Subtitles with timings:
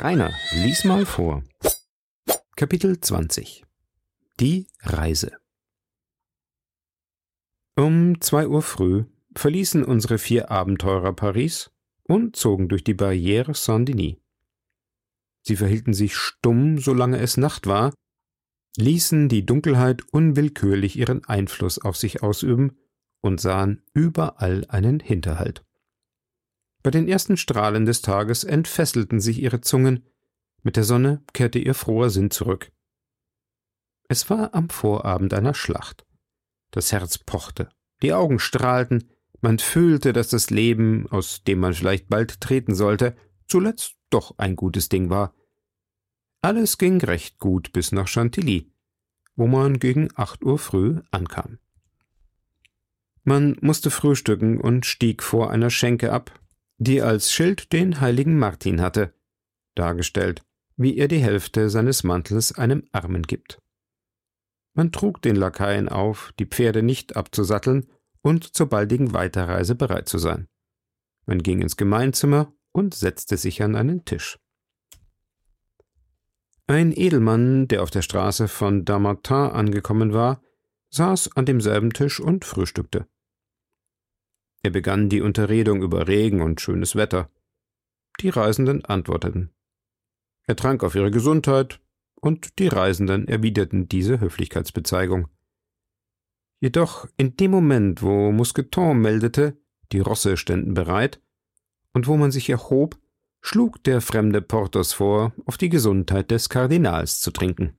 [0.00, 1.42] Rainer, lies mal vor.
[2.54, 3.64] Kapitel 20
[4.38, 5.32] Die Reise
[7.74, 11.72] Um zwei Uhr früh verließen unsere vier Abenteurer Paris
[12.04, 14.18] und zogen durch die Barriere Saint-Denis.
[15.42, 17.92] Sie verhielten sich stumm, solange es Nacht war,
[18.76, 22.78] ließen die Dunkelheit unwillkürlich ihren Einfluss auf sich ausüben
[23.20, 25.64] und sahen überall einen Hinterhalt.
[26.88, 30.06] Bei den ersten Strahlen des Tages entfesselten sich ihre Zungen,
[30.62, 32.72] mit der Sonne kehrte ihr froher Sinn zurück.
[34.08, 36.06] Es war am Vorabend einer Schlacht.
[36.70, 37.68] Das Herz pochte,
[38.00, 39.10] die Augen strahlten,
[39.42, 43.14] man fühlte, dass das Leben, aus dem man vielleicht bald treten sollte,
[43.46, 45.34] zuletzt doch ein gutes Ding war.
[46.40, 48.72] Alles ging recht gut bis nach Chantilly,
[49.36, 51.58] wo man gegen acht Uhr früh ankam.
[53.24, 56.32] Man musste frühstücken und stieg vor einer Schenke ab,
[56.78, 59.12] die als Schild den heiligen Martin hatte,
[59.74, 60.42] dargestellt,
[60.76, 63.60] wie er die Hälfte seines Mantels einem Armen gibt.
[64.74, 67.88] Man trug den Lakaien auf, die Pferde nicht abzusatteln
[68.22, 70.46] und zur baldigen Weiterreise bereit zu sein.
[71.26, 74.38] Man ging ins Gemeinzimmer und setzte sich an einen Tisch.
[76.68, 80.42] Ein Edelmann, der auf der Straße von Damartin angekommen war,
[80.90, 83.08] saß an demselben Tisch und frühstückte.
[84.62, 87.30] Er begann die Unterredung über Regen und schönes Wetter.
[88.20, 89.52] Die Reisenden antworteten.
[90.46, 91.80] Er trank auf ihre Gesundheit,
[92.20, 95.28] und die Reisenden erwiderten diese Höflichkeitsbezeigung.
[96.60, 99.56] Jedoch in dem Moment, wo Mousqueton meldete,
[99.92, 101.22] die Rosse ständen bereit,
[101.92, 102.98] und wo man sich erhob,
[103.40, 107.78] schlug der fremde Porthos vor, auf die Gesundheit des Kardinals zu trinken.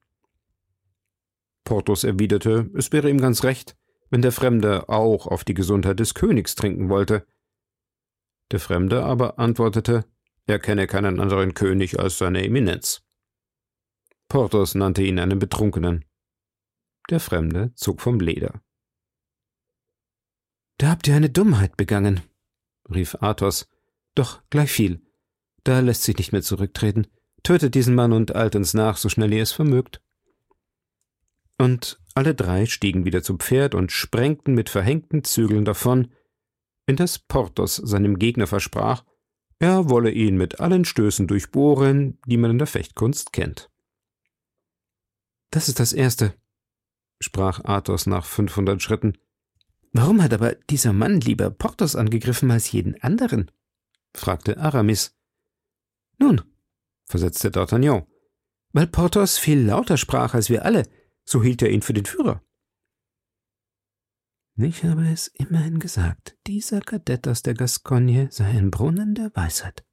[1.66, 3.76] Porthos erwiderte, es wäre ihm ganz recht,
[4.10, 7.26] wenn der Fremde auch auf die Gesundheit des Königs trinken wollte.
[8.52, 10.06] Der Fremde aber antwortete,
[10.48, 13.04] er kenne keinen anderen König als seine Eminenz.
[14.28, 16.06] Porthos nannte ihn einen Betrunkenen.
[17.10, 18.62] Der Fremde zog vom Leder.
[20.78, 22.22] Da habt ihr eine Dummheit begangen,
[22.90, 23.70] rief Athos.
[24.16, 25.02] Doch gleich viel.
[25.64, 27.08] Da lässt sich nicht mehr zurücktreten.
[27.44, 30.02] Tötet diesen Mann und eilt uns nach, so schnell ihr es vermögt.
[31.60, 36.12] Und alle drei stiegen wieder zu Pferd und sprengten mit verhängten Zügeln davon,
[36.88, 39.04] in das Porthos seinem Gegner versprach,
[39.60, 43.70] er wolle ihn mit allen Stößen durchbohren, die man in der Fechtkunst kennt.
[45.52, 46.34] Das ist das Erste,
[47.20, 49.18] sprach Athos nach fünfhundert Schritten.
[49.92, 53.52] Warum hat aber dieser Mann lieber Porthos angegriffen als jeden anderen?
[54.16, 55.18] fragte Aramis.
[56.20, 56.42] Nun,
[57.06, 58.06] versetzte D'Artagnan,
[58.72, 60.84] weil Porthos viel lauter sprach als wir alle,
[61.30, 62.44] so hielt er ihn für den Führer.
[64.58, 69.86] Ich habe es immerhin gesagt, dieser Kadett aus der Gascogne sei ein Brunnen der Weisheit,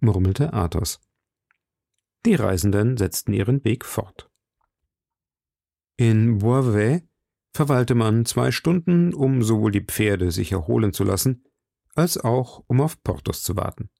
[0.00, 1.00] murmelte Athos.
[2.24, 4.30] Die Reisenden setzten ihren Weg fort.
[5.96, 7.02] In Boisvais
[7.52, 11.44] verweilte man zwei Stunden, um sowohl die Pferde sich erholen zu lassen,
[11.94, 13.90] als auch um auf Porthos zu warten.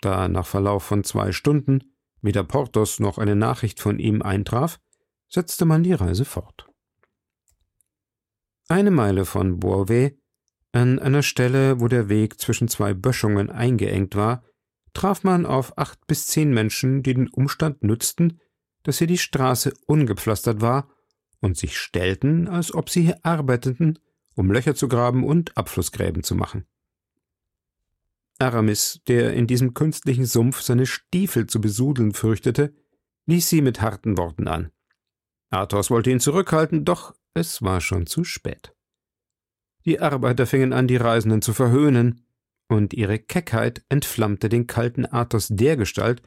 [0.00, 4.80] Da nach Verlauf von zwei Stunden weder Porthos noch eine Nachricht von ihm eintraf,
[5.28, 6.68] setzte man die Reise fort.
[8.68, 10.18] Eine Meile von Bourvet,
[10.72, 14.44] an einer Stelle, wo der Weg zwischen zwei Böschungen eingeengt war,
[14.92, 18.40] traf man auf acht bis zehn Menschen, die den Umstand nützten,
[18.82, 20.88] dass hier die Straße ungepflastert war
[21.40, 23.98] und sich stellten, als ob sie hier arbeiteten,
[24.34, 26.66] um Löcher zu graben und Abflussgräben zu machen.
[28.38, 32.74] Aramis, der in diesem künstlichen Sumpf seine Stiefel zu besudeln fürchtete,
[33.26, 34.70] ließ sie mit harten Worten an.
[35.56, 38.74] Athos wollte ihn zurückhalten, doch es war schon zu spät.
[39.84, 42.26] Die Arbeiter fingen an, die Reisenden zu verhöhnen,
[42.68, 46.22] und ihre Keckheit entflammte den kalten Athos dergestalt,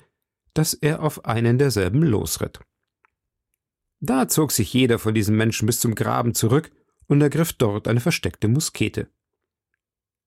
[0.54, 2.60] dass er auf einen derselben losritt.
[4.00, 6.72] Da zog sich jeder von diesen Menschen bis zum Graben zurück
[7.08, 9.10] und ergriff dort eine versteckte Muskete.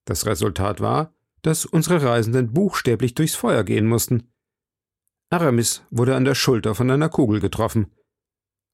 [0.05, 4.33] Das Resultat war, dass unsere Reisenden buchstäblich durchs Feuer gehen mussten.
[5.31, 7.91] Aramis wurde an der Schulter von einer Kugel getroffen,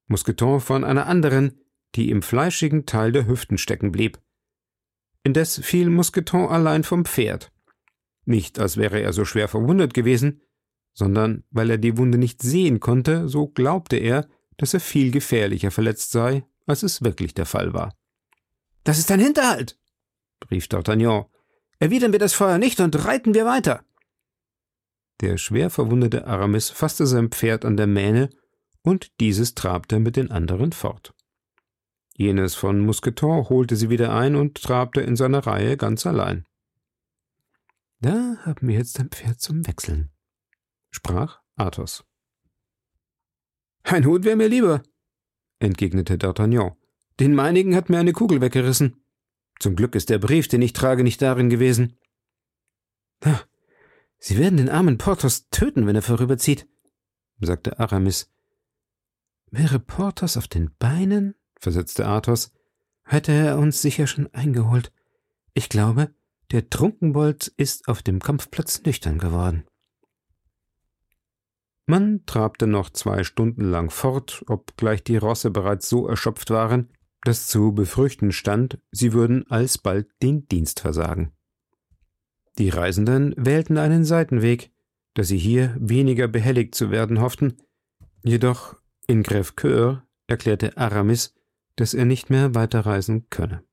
[0.09, 1.61] Mousqueton von einer anderen,
[1.95, 4.19] die im fleischigen Teil der Hüften stecken blieb.
[5.23, 7.53] Indes fiel Mousqueton allein vom Pferd.
[8.25, 10.43] Nicht, als wäre er so schwer verwundet gewesen,
[10.95, 15.71] sondern weil er die Wunde nicht sehen konnte, so glaubte er, dass er viel gefährlicher
[15.71, 17.95] verletzt sei, als es wirklich der Fall war.
[18.85, 19.79] Das ist ein Hinterhalt,
[20.51, 21.27] rief D'Artagnan.
[21.79, 23.85] Erwidern wir das Feuer nicht und reiten wir weiter.
[25.21, 28.31] Der schwer verwundete Aramis fasste sein Pferd an der Mähne
[28.83, 31.15] und dieses trabte mit den anderen fort.
[32.17, 36.45] Jenes von Mousqueton holte sie wieder ein und trabte in seiner Reihe ganz allein.
[38.01, 40.11] Da haben wir jetzt ein Pferd zum Wechseln,
[40.91, 42.05] sprach Athos.
[43.83, 44.83] Ein Hut wäre mir lieber,
[45.59, 46.75] entgegnete D'Artagnan.
[47.21, 49.03] Den meinigen hat mir eine Kugel weggerissen.
[49.59, 51.97] Zum Glück ist der Brief, den ich trage, nicht darin gewesen.
[53.25, 53.41] Ah,
[54.19, 56.69] Sie werden den armen Porthos töten, wenn er vorüberzieht,
[57.41, 58.31] sagte Aramis.
[59.51, 62.53] Wäre Porthos auf den Beinen, versetzte Athos,
[63.05, 64.93] hätte er uns sicher schon eingeholt.
[65.55, 66.15] Ich glaube,
[66.51, 69.65] der Trunkenbold ist auf dem Kampfplatz nüchtern geworden.
[71.87, 76.91] Man trabte noch zwei Stunden lang fort, obgleich die Rosse bereits so erschöpft waren,
[77.23, 81.33] dass zu befürchten stand, sie würden alsbald den Dienst versagen.
[82.59, 84.71] Die Reisenden wählten einen Seitenweg,
[85.15, 87.57] da sie hier weniger behelligt zu werden hofften,
[88.23, 88.77] jedoch
[89.09, 91.35] in Crèvecoeur erklärte Aramis,
[91.77, 93.65] dass er nicht mehr weiterreisen könne.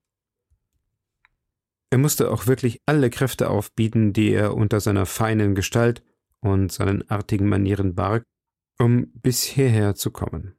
[1.91, 6.03] Er musste auch wirklich alle Kräfte aufbieten, die er unter seiner feinen Gestalt
[6.39, 8.23] und seinen artigen Manieren barg,
[8.79, 10.55] um bis hierher zu kommen.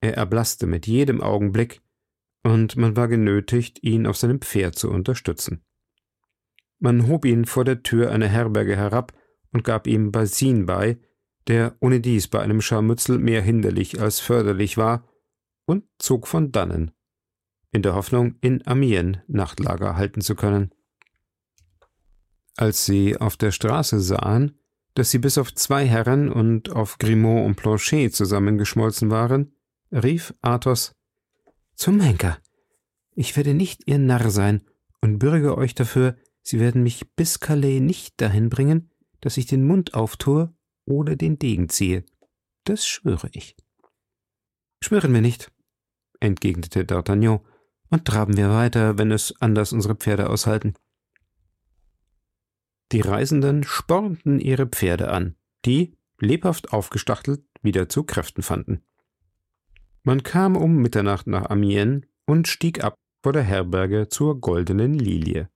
[0.00, 1.80] Er erblaßte mit jedem Augenblick,
[2.42, 5.64] und man war genötigt, ihn auf seinem Pferd zu unterstützen.
[6.78, 9.12] Man hob ihn vor der Tür einer Herberge herab
[9.52, 10.98] und gab ihm Basin bei,
[11.48, 15.08] der ohnedies bei einem Scharmützel mehr hinderlich als förderlich war,
[15.66, 16.92] und zog von dannen,
[17.72, 20.70] in der Hoffnung, in Amiens Nachtlager halten zu können.
[22.56, 24.58] Als sie auf der Straße sahen,
[24.94, 29.52] dass sie bis auf zwei Herren und auf Grimaud und Planchet zusammengeschmolzen waren,
[29.92, 30.92] rief Athos
[31.74, 32.38] Zum Henker.
[33.14, 34.62] Ich werde nicht Ihr Narr sein
[35.02, 38.90] und bürge euch dafür, Sie werden mich bis Calais nicht dahin bringen,
[39.20, 40.54] dass ich den Mund auftue
[40.86, 42.04] oder den Degen ziehe.
[42.64, 43.56] Das schwöre ich.
[44.82, 45.52] Schwören wir nicht,
[46.20, 47.40] entgegnete D'Artagnan,
[47.88, 50.74] und traben wir weiter, wenn es anders unsere Pferde aushalten.
[52.92, 58.82] Die Reisenden spornten ihre Pferde an, die, lebhaft aufgestachtelt, wieder zu Kräften fanden.
[60.02, 65.50] Man kam um Mitternacht nach Amiens und stieg ab vor der Herberge zur Goldenen Lilie.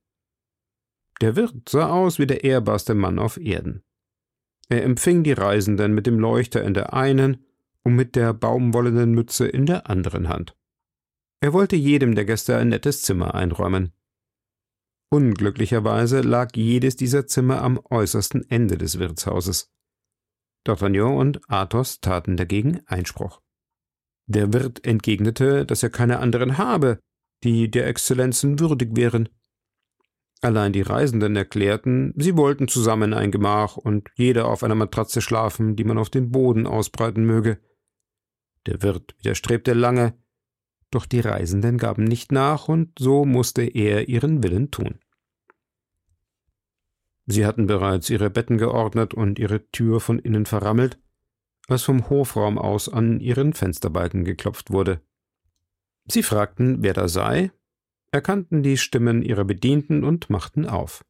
[1.21, 3.83] Der Wirt sah aus wie der ehrbarste Mann auf Erden.
[4.71, 7.45] Er empfing die Reisenden mit dem Leuchter in der einen
[7.83, 10.55] und mit der baumwollenen Mütze in der anderen Hand.
[11.41, 13.91] Er wollte jedem der Gäste ein nettes Zimmer einräumen.
[15.09, 19.69] Unglücklicherweise lag jedes dieser Zimmer am äußersten Ende des Wirtshauses.
[20.65, 23.41] D'Artagnan und Athos taten dagegen Einspruch.
[24.27, 27.01] Der Wirt entgegnete, dass er keine anderen habe,
[27.43, 29.27] die der Exzellenzen würdig wären.
[30.41, 35.75] Allein die Reisenden erklärten, sie wollten zusammen ein Gemach und jeder auf einer Matratze schlafen,
[35.75, 37.59] die man auf den Boden ausbreiten möge.
[38.65, 40.15] Der Wirt widerstrebte lange,
[40.89, 44.99] doch die Reisenden gaben nicht nach, und so musste er ihren Willen tun.
[47.27, 50.99] Sie hatten bereits ihre Betten geordnet und ihre Tür von innen verrammelt,
[51.67, 55.01] als vom Hofraum aus an ihren Fensterbalken geklopft wurde.
[56.05, 57.51] Sie fragten, wer da sei,
[58.11, 61.05] erkannten die Stimmen ihrer Bedienten und machten auf.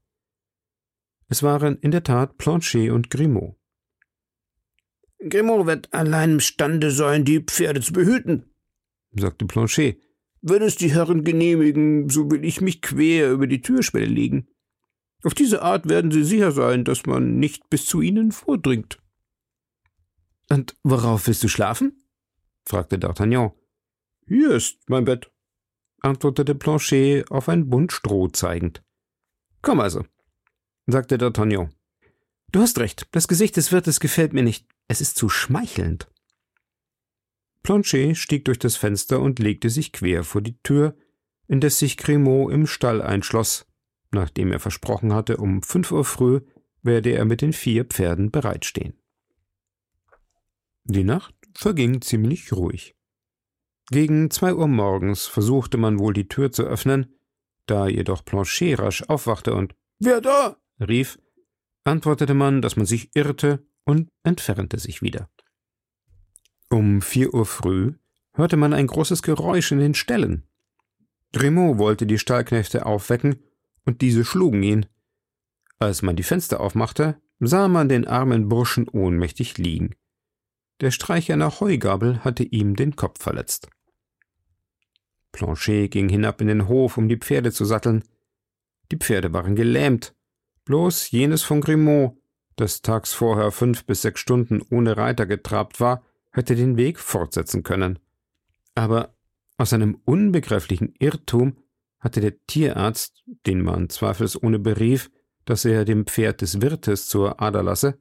[1.28, 3.56] Es waren in der Tat Planchet und Grimaud.
[5.20, 8.54] Grimaud wird allein imstande sein, die Pferde zu behüten,
[9.14, 10.02] sagte Planchet.
[10.42, 14.48] Wenn es die Herren genehmigen, so will ich mich quer über die Türschwelle legen.
[15.24, 19.00] Auf diese Art werden Sie sicher sein, dass man nicht bis zu Ihnen vordringt.
[20.50, 22.04] Und worauf willst du schlafen?
[22.66, 23.52] fragte D'Artagnan.
[24.28, 25.32] Hier ist mein Bett,
[26.02, 28.84] antwortete Planchet auf ein Bund Stroh zeigend.
[29.62, 30.06] Komm also,
[30.88, 31.70] sagte D'Artagnan.
[32.52, 34.68] Du hast recht, das Gesicht des Wirtes gefällt mir nicht.
[34.88, 36.12] Es ist zu schmeichelnd.
[37.64, 40.98] Planchet stieg durch das Fenster und legte sich quer vor die Tür,
[41.48, 43.68] indes sich Grimaud im Stall einschloss,
[44.12, 46.42] nachdem er versprochen hatte, um fünf Uhr früh
[46.82, 49.00] werde er mit den vier Pferden bereitstehen.
[50.84, 52.96] Die Nacht verging ziemlich ruhig.
[53.92, 57.14] Gegen zwei Uhr morgens versuchte man wohl die Tür zu öffnen,
[57.66, 60.56] da jedoch Planchet rasch aufwachte und Wer da?
[60.80, 61.20] rief,
[61.84, 65.30] antwortete man, dass man sich irrte und entfernte sich wieder.
[66.70, 67.94] Um vier Uhr früh
[68.34, 70.48] hörte man ein großes Geräusch in den Ställen.
[71.34, 73.44] Grimaud wollte die Stallknechte aufwecken,
[73.84, 74.86] und diese schlugen ihn.
[75.80, 79.96] Als man die Fenster aufmachte, sah man den armen Burschen ohnmächtig liegen.
[80.80, 83.70] Der Streicher einer Heugabel hatte ihm den Kopf verletzt.
[85.32, 88.04] Planchet ging hinab in den Hof, um die Pferde zu satteln.
[88.92, 90.14] Die Pferde waren gelähmt.
[90.66, 92.18] Bloß jenes von Grimaud,
[92.56, 97.64] das tags vorher fünf bis sechs Stunden ohne Reiter getrabt war, hätte den Weg fortsetzen
[97.64, 98.00] können.
[98.76, 99.16] Aber
[99.58, 101.58] aus einem unbegreiflichen Irrtum
[102.00, 105.12] hatte der Tierarzt, den man zweifelsohne berief,
[105.46, 108.00] dass er dem Pferd des Wirtes zur Ader lasse,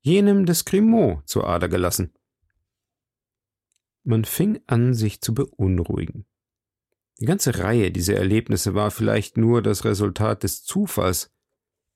[0.00, 2.12] jenem des Grimaud zur Ader gelassen.
[4.04, 6.26] Man fing an, sich zu beunruhigen.
[7.22, 11.30] Die ganze Reihe dieser Erlebnisse war vielleicht nur das Resultat des Zufalls,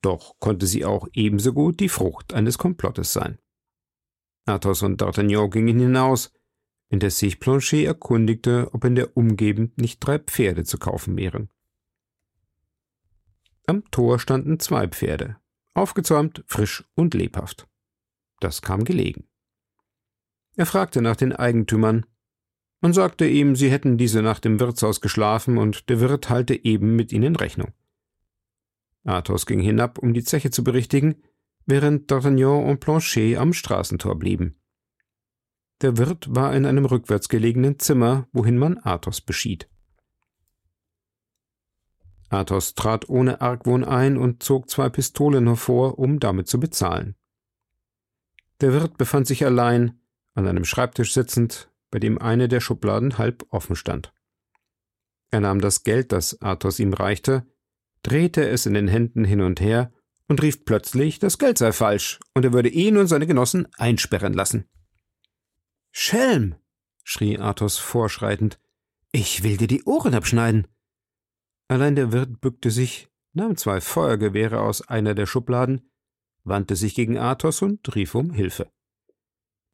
[0.01, 3.37] doch konnte sie auch ebenso gut die Frucht eines Komplottes sein.
[4.45, 6.31] Athos und D'Artagnan gingen hinaus,
[6.87, 11.49] indes sich Planchet erkundigte, ob in der Umgegend nicht drei Pferde zu kaufen wären.
[13.65, 15.35] Am Tor standen zwei Pferde,
[15.73, 17.67] aufgezäumt, frisch und lebhaft.
[18.39, 19.27] Das kam gelegen.
[20.55, 22.05] Er fragte nach den Eigentümern.
[22.81, 26.95] Man sagte ihm, sie hätten diese Nacht im Wirtshaus geschlafen und der Wirt halte eben
[26.95, 27.73] mit ihnen Rechnung.
[29.03, 31.23] Athos ging hinab, um die Zeche zu berichtigen,
[31.65, 34.59] während D'Artagnan und Planchet am Straßentor blieben.
[35.81, 39.69] Der Wirt war in einem rückwärts gelegenen Zimmer, wohin man Athos beschied.
[42.29, 47.15] Athos trat ohne Argwohn ein und zog zwei Pistolen hervor, um damit zu bezahlen.
[48.59, 49.99] Der Wirt befand sich allein,
[50.33, 54.13] an einem Schreibtisch sitzend, bei dem eine der Schubladen halb offen stand.
[55.31, 57.45] Er nahm das Geld, das Athos ihm reichte,
[58.03, 59.91] drehte es in den Händen hin und her
[60.27, 64.33] und rief plötzlich, das Geld sei falsch und er würde ihn und seine Genossen einsperren
[64.33, 64.69] lassen.
[65.91, 66.55] Schelm!
[67.03, 68.59] schrie Athos vorschreitend.
[69.11, 70.67] Ich will dir die Ohren abschneiden.
[71.69, 75.89] Allein der Wirt bückte sich, nahm zwei Feuergewehre aus einer der Schubladen,
[76.43, 78.71] wandte sich gegen Athos und rief um Hilfe.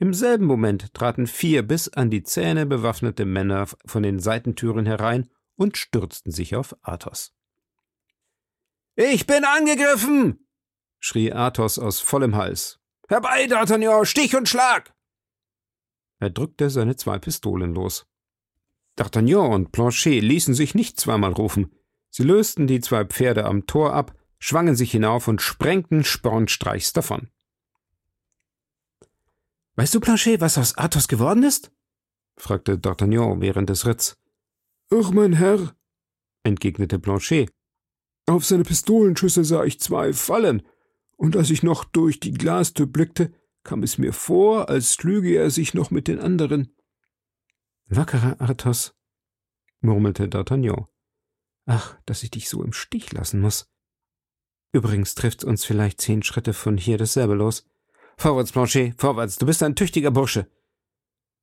[0.03, 5.29] Im selben Moment traten vier bis an die Zähne bewaffnete Männer von den Seitentüren herein
[5.55, 7.33] und stürzten sich auf Athos.
[8.95, 10.45] Ich bin angegriffen!
[10.99, 12.81] schrie Athos aus vollem Hals.
[13.07, 14.93] Herbei, D'Artagnan, Stich und Schlag!
[16.19, 18.05] Er drückte seine zwei Pistolen los.
[18.97, 21.73] D'Artagnan und Planchet ließen sich nicht zweimal rufen.
[22.09, 27.29] Sie lösten die zwei Pferde am Tor ab, schwangen sich hinauf und sprengten spornstreichs davon.
[29.75, 31.71] Weißt du, Planchet, was aus Athos geworden ist?
[32.37, 34.17] fragte D'Artagnan während des Ritts.
[34.91, 35.75] Ach, mein Herr,
[36.43, 37.49] entgegnete Planchet.
[38.25, 40.63] Auf seine Pistolenschüsse sah ich zwei fallen,
[41.17, 45.49] und als ich noch durch die Glastür blickte, kam es mir vor, als schlüge er
[45.49, 46.75] sich noch mit den anderen.
[47.85, 48.95] Wackerer Athos,
[49.81, 50.87] murmelte D'Artagnan.
[51.65, 53.69] Ach, dass ich dich so im Stich lassen muss.
[54.73, 57.65] Übrigens trifft's uns vielleicht zehn Schritte von hier dasselbe los.
[58.17, 60.47] Vorwärts, Planchet, vorwärts, du bist ein tüchtiger Bursche.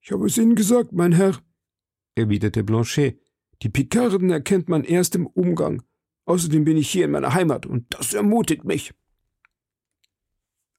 [0.00, 1.38] Ich habe es Ihnen gesagt, mein Herr,
[2.14, 3.20] erwiderte Blanchet.
[3.62, 5.82] Die Pikarden erkennt man erst im Umgang.
[6.24, 8.94] Außerdem bin ich hier in meiner Heimat, und das ermutigt mich.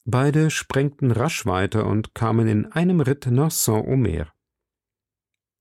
[0.06, 4.34] Beide sprengten rasch weiter und kamen in einem Ritt nach Saint-Omer.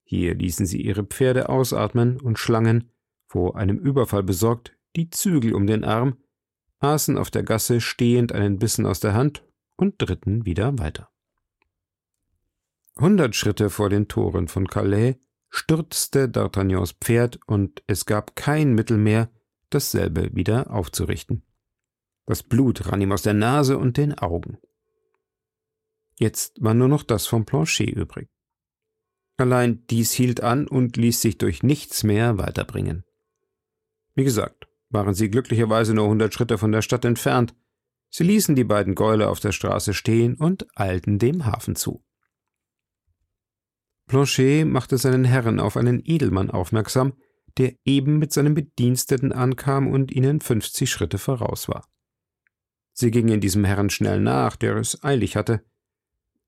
[0.03, 2.91] Hier ließen sie ihre Pferde ausatmen und schlangen,
[3.27, 6.17] vor einem Überfall besorgt, die Zügel um den Arm,
[6.79, 9.43] aßen auf der Gasse stehend einen Bissen aus der Hand
[9.81, 11.09] und dritten wieder weiter.
[12.99, 15.15] Hundert Schritte vor den Toren von Calais
[15.49, 19.29] stürzte D'Artagnans Pferd und es gab kein Mittel mehr,
[19.69, 21.43] dasselbe wieder aufzurichten.
[22.25, 24.59] Das Blut rann ihm aus der Nase und den Augen.
[26.19, 28.29] Jetzt war nur noch das vom Planchet übrig.
[29.37, 33.03] Allein dies hielt an und ließ sich durch nichts mehr weiterbringen.
[34.13, 37.55] Wie gesagt, waren sie glücklicherweise nur hundert Schritte von der Stadt entfernt.
[38.13, 42.03] Sie ließen die beiden Gäule auf der Straße stehen und eilten dem Hafen zu.
[44.07, 47.13] Planchet machte seinen Herren auf einen Edelmann aufmerksam,
[47.57, 51.87] der eben mit seinem Bediensteten ankam und ihnen fünfzig Schritte voraus war.
[52.91, 55.63] Sie gingen diesem Herrn schnell nach, der es eilig hatte.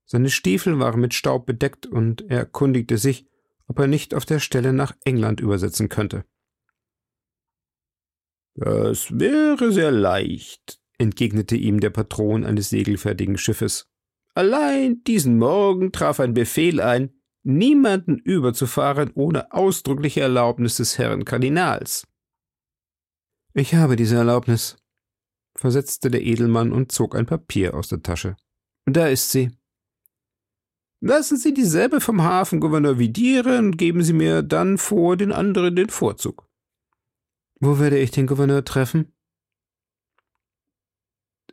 [0.05, 3.25] Seine Stiefel waren mit Staub bedeckt, und er erkundigte sich,
[3.67, 6.25] ob er nicht auf der Stelle nach England übersetzen könnte.
[8.55, 13.89] Das wäre sehr leicht, entgegnete ihm der Patron eines segelfertigen Schiffes.
[14.35, 22.07] Allein diesen Morgen traf ein Befehl ein, niemanden überzufahren ohne ausdrückliche Erlaubnis des Herrn Kardinals.
[23.53, 24.77] Ich habe diese Erlaubnis,
[25.55, 28.35] versetzte der Edelmann und zog ein Papier aus der Tasche.
[28.85, 29.51] Da ist sie.
[30.99, 35.89] Lassen Sie dieselbe vom Hafengouverneur vidieren und geben Sie mir dann vor den anderen den
[35.89, 36.47] Vorzug.
[37.59, 39.13] Wo werde ich den Gouverneur treffen?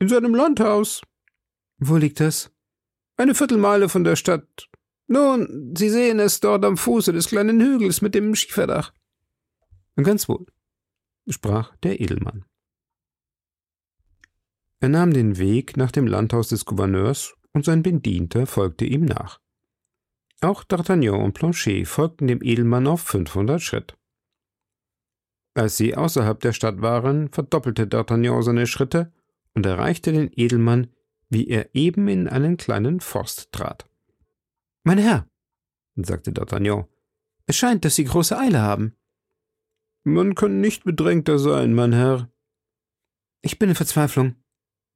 [0.00, 1.02] In seinem Landhaus.
[1.78, 2.50] Wo liegt das?
[3.18, 4.70] Eine Viertelmeile von der Stadt.
[5.08, 8.94] Nun, Sie sehen es dort am Fuße des kleinen Hügels mit dem Schieferdach.
[9.96, 10.46] Ganz wohl,
[11.28, 12.46] sprach der Edelmann.
[14.78, 19.38] Er nahm den Weg nach dem Landhaus des Gouverneurs und sein Bedienter folgte ihm nach.
[20.40, 23.98] Auch D'Artagnan und Planchet folgten dem Edelmann auf fünfhundert Schritt.
[25.52, 29.12] Als sie außerhalb der Stadt waren, verdoppelte D'Artagnan seine Schritte
[29.54, 30.88] und erreichte den Edelmann
[31.30, 33.88] wie er eben in einen kleinen Forst trat.
[34.82, 35.30] Mein Herr,
[35.94, 36.86] sagte D'Artagnan,
[37.46, 38.96] es scheint, dass Sie große Eile haben.
[40.02, 42.30] Man kann nicht bedrängter sein, mein Herr.
[43.42, 44.34] Ich bin in Verzweiflung,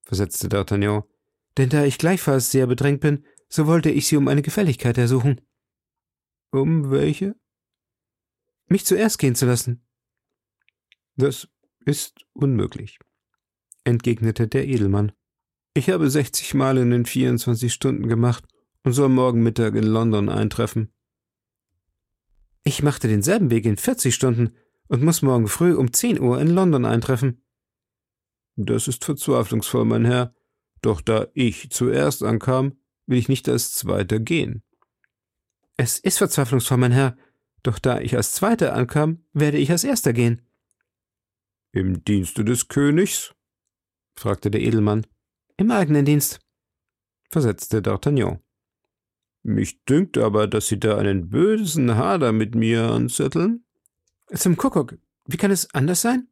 [0.02, 1.04] versetzte D'Artagnan,
[1.56, 5.40] denn da ich gleichfalls sehr bedrängt bin, so wollte ich Sie um eine Gefälligkeit ersuchen.
[6.50, 7.36] Um welche?
[8.66, 9.86] Mich zuerst gehen zu lassen.
[11.16, 11.48] Das
[11.84, 12.98] ist unmöglich,
[13.84, 15.12] entgegnete der Edelmann.
[15.74, 18.44] Ich habe sechzig Mal in den vierundzwanzig Stunden gemacht
[18.82, 20.92] und soll morgen Mittag in London eintreffen.
[22.64, 24.54] Ich machte denselben Weg in vierzig Stunden
[24.88, 27.42] und muss morgen früh um zehn Uhr in London eintreffen.
[28.56, 30.34] Das ist verzweiflungsvoll, mein Herr,
[30.80, 34.62] doch da ich zuerst ankam, will ich nicht als Zweiter gehen.
[35.76, 37.16] Es ist verzweiflungsvoll, mein Herr,
[37.62, 40.42] doch da ich als Zweiter ankam, werde ich als Erster gehen.
[41.72, 43.34] Im Dienste des Königs?
[44.16, 45.06] Fragte der Edelmann.
[45.56, 46.40] Im eigenen Dienst,
[47.30, 48.40] versetzte D'Artagnan.
[49.42, 53.64] Mich dünkt aber, dass Sie da einen bösen Hader mit mir anzetteln.
[54.32, 56.28] Zum Kuckuck, wie kann es anders sein?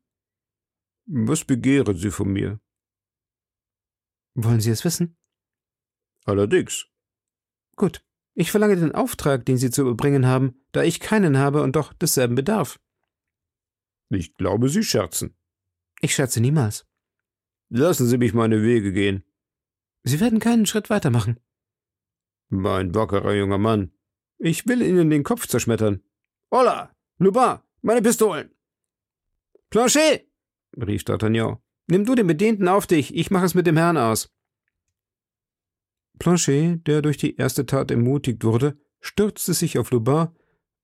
[1.07, 2.61] Was begehren Sie von mir?
[4.35, 5.17] Wollen Sie es wissen?
[6.25, 6.87] Allerdings.
[7.77, 11.77] Gut, ich verlange den Auftrag, den Sie zu überbringen haben, da ich keinen habe und
[11.77, 12.81] doch desselben bedarf.
[14.09, 15.37] Ich glaube, Sie scherzen.
[16.01, 16.87] Ich scherze niemals.
[17.75, 19.25] Lassen Sie mich meine Wege gehen.
[20.03, 21.41] Sie werden keinen Schritt weitermachen.
[22.51, 23.93] Mein wackerer junger Mann,
[24.37, 26.03] ich will Ihnen den Kopf zerschmettern.
[26.51, 26.95] Holla!
[27.17, 28.55] Lubin, meine Pistolen!
[29.71, 30.29] Planchet!
[30.77, 31.63] rief D'Artagnan.
[31.87, 34.31] Nimm du den Bedienten auf dich, ich mache es mit dem Herrn aus.
[36.19, 40.29] Planchet, der durch die erste Tat ermutigt wurde, stürzte sich auf Lubin,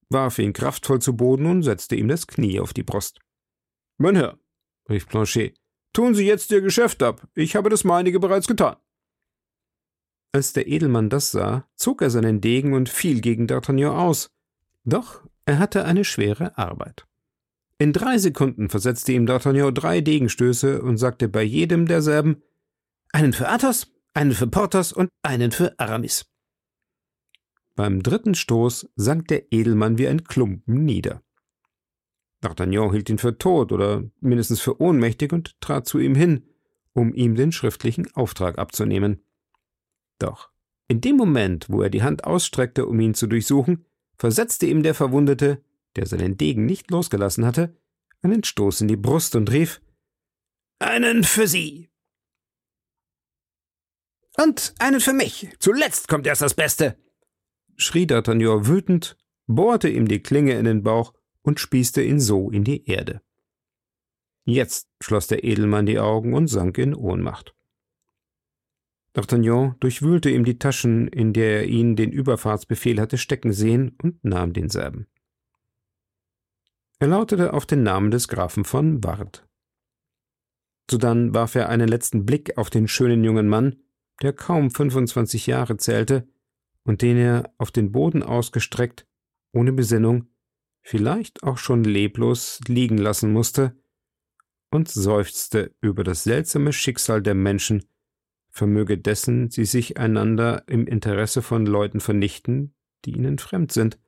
[0.09, 3.21] warf ihn kraftvoll zu Boden und setzte ihm das Knie auf die Brust.
[3.99, 4.39] Mein Herr,
[4.89, 5.58] rief Planchet,
[5.93, 8.77] tun Sie jetzt Ihr Geschäft ab, ich habe das meinige bereits getan.
[10.33, 14.31] Als der Edelmann das sah, zog er seinen Degen und fiel gegen D'Artagnan aus.
[14.85, 17.07] Doch er hatte eine schwere Arbeit.
[17.79, 22.43] In drei Sekunden versetzte ihm D'Artagnan drei Degenstöße und sagte bei jedem derselben
[23.13, 26.27] Einen für Athos, einen für Porthos und einen für Aramis.
[27.77, 31.23] Beim dritten Stoß sank der Edelmann wie ein Klumpen nieder.
[32.43, 36.45] D'Artagnan hielt ihn für tot oder mindestens für ohnmächtig und trat zu ihm hin,
[36.93, 39.23] um ihm den schriftlichen Auftrag abzunehmen.
[40.19, 40.51] Doch
[40.87, 43.85] in dem Moment, wo er die Hand ausstreckte, um ihn zu durchsuchen,
[44.17, 45.63] versetzte ihm der Verwundete
[45.97, 47.77] der seinen Degen nicht losgelassen hatte,
[48.23, 49.81] einen Stoß in die Brust und rief
[50.79, 51.91] Einen für Sie.
[54.37, 55.49] Und einen für mich.
[55.59, 56.97] Zuletzt kommt erst das Beste.
[57.77, 61.13] schrie D'Artagnan wütend, bohrte ihm die Klinge in den Bauch
[61.49, 63.23] und spießte ihn so in die Erde.
[64.45, 67.55] Jetzt schloss der Edelmann die Augen und sank in Ohnmacht.
[69.15, 74.23] D'Artagnan durchwühlte ihm die Taschen, in der er ihn den Überfahrtsbefehl hatte stecken sehen, und
[74.23, 75.07] nahm denselben.
[76.99, 79.49] Er lautete auf den Namen des Grafen von Ward.
[80.91, 83.77] Sodann warf er einen letzten Blick auf den schönen jungen Mann,
[84.21, 86.29] der kaum 25 Jahre zählte
[86.85, 89.07] und den er auf den Boden ausgestreckt,
[89.53, 90.29] ohne Besinnung,
[90.89, 93.77] vielleicht auch schon leblos liegen lassen musste,
[94.71, 97.85] und seufzte über das seltsame Schicksal der Menschen,
[98.49, 102.75] vermöge dessen sie sich einander im Interesse von Leuten vernichten,
[103.05, 103.99] die ihnen fremd sind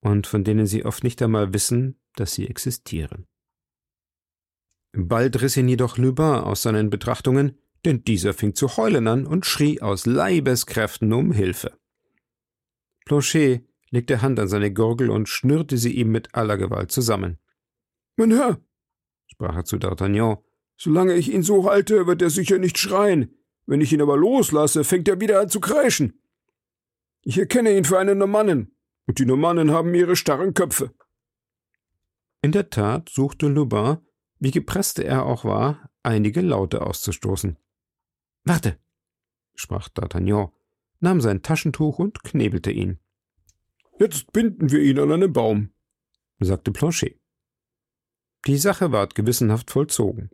[0.00, 3.26] und von denen sie oft nicht einmal wissen, dass sie existieren.
[4.92, 9.46] Bald riss ihn jedoch Lubin aus seinen Betrachtungen, denn dieser fing zu heulen an und
[9.46, 11.78] schrie aus Leibeskräften um Hilfe.
[13.06, 17.38] Planchet legte Hand an seine Gurgel und schnürte sie ihm mit aller Gewalt zusammen.
[18.16, 18.58] Mein Herr,
[19.26, 20.38] sprach er zu D'Artagnan,
[20.76, 23.34] solange ich ihn so halte, wird er sicher nicht schreien.
[23.66, 26.20] Wenn ich ihn aber loslasse, fängt er wieder an zu kreischen.
[27.20, 28.74] Ich erkenne ihn für einen Normannen,
[29.06, 30.92] und die Normannen haben ihre starren Köpfe.
[32.40, 33.98] In der Tat suchte Lubin,
[34.40, 37.56] wie gepresst er auch war, einige Laute auszustoßen.
[38.44, 38.78] Warte,
[39.54, 40.50] sprach D'Artagnan,
[40.98, 42.98] nahm sein Taschentuch und knebelte ihn.
[44.02, 45.70] Jetzt binden wir ihn an einen Baum,
[46.40, 47.20] sagte Planchet.
[48.48, 50.30] Die Sache ward gewissenhaft vollzogen.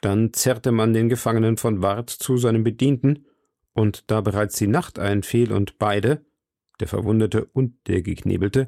[0.00, 3.28] Dann zerrte man den Gefangenen von Ward zu seinem Bedienten,
[3.72, 6.26] und da bereits die Nacht einfiel und beide,
[6.80, 8.66] der Verwundete und der Geknebelte,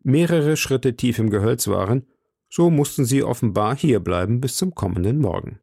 [0.00, 2.08] mehrere Schritte tief im Gehölz waren,
[2.50, 5.60] so mussten sie offenbar hierbleiben bis zum kommenden Morgen.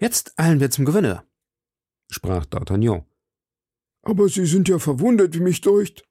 [0.00, 1.26] Jetzt eilen wir zum Gouverneur,
[2.08, 3.04] sprach D'Artagnan.
[4.04, 6.04] Aber Sie sind ja verwundet, wie mich deucht,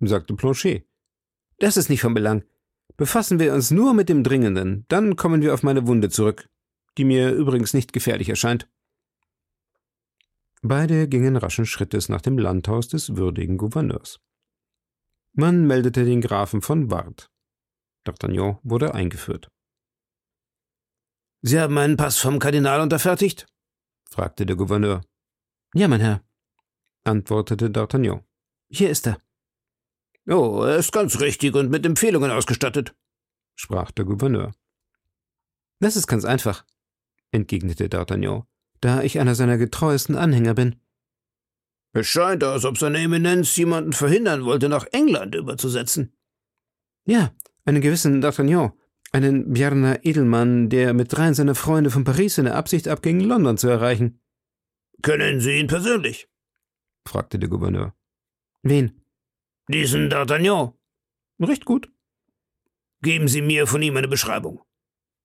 [0.00, 0.86] sagte Planchet.
[1.58, 2.44] Das ist nicht von Belang.
[2.96, 6.48] Befassen wir uns nur mit dem Dringenden, dann kommen wir auf meine Wunde zurück,
[6.96, 8.68] die mir übrigens nicht gefährlich erscheint.
[10.62, 14.20] Beide gingen raschen Schrittes nach dem Landhaus des würdigen Gouverneurs.
[15.32, 17.30] Man meldete den Grafen von Ward.
[18.06, 19.48] D'Artagnan wurde eingeführt.
[21.42, 23.46] Sie haben einen Pass vom Kardinal unterfertigt?
[24.08, 25.02] fragte der Gouverneur.
[25.74, 26.22] Ja, mein Herr,
[27.04, 28.22] antwortete D'Artagnan.
[28.68, 29.18] Hier ist er.
[30.26, 32.94] Oh, er ist ganz richtig und mit Empfehlungen ausgestattet,
[33.54, 34.52] sprach der Gouverneur.
[35.80, 36.64] Das ist ganz einfach,
[37.30, 38.44] entgegnete D'Artagnan,
[38.80, 40.76] da ich einer seiner getreuesten Anhänger bin.
[41.92, 46.16] Es scheint, als ob seine Eminenz jemanden verhindern wollte, nach England überzusetzen.
[47.06, 47.32] Ja,
[47.66, 48.72] einen gewissen D'Artagnan,
[49.12, 53.58] einen Bjarner Edelmann, der mit dreien seiner Freunde von Paris in der Absicht abging, London
[53.58, 54.20] zu erreichen.
[55.02, 56.28] Kennen Sie ihn persönlich?
[57.06, 57.94] Fragte der Gouverneur.
[58.62, 59.04] Wen?
[59.68, 60.74] Diesen D'Artagnan.
[61.40, 61.90] Recht gut.
[63.02, 64.62] Geben Sie mir von ihm eine Beschreibung.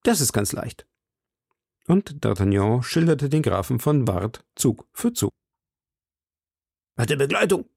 [0.03, 0.85] Das ist ganz leicht.
[1.87, 5.31] Und D'Artagnan schilderte den Grafen von Ward Zug für Zug.
[6.97, 7.69] Hat er Begleitung?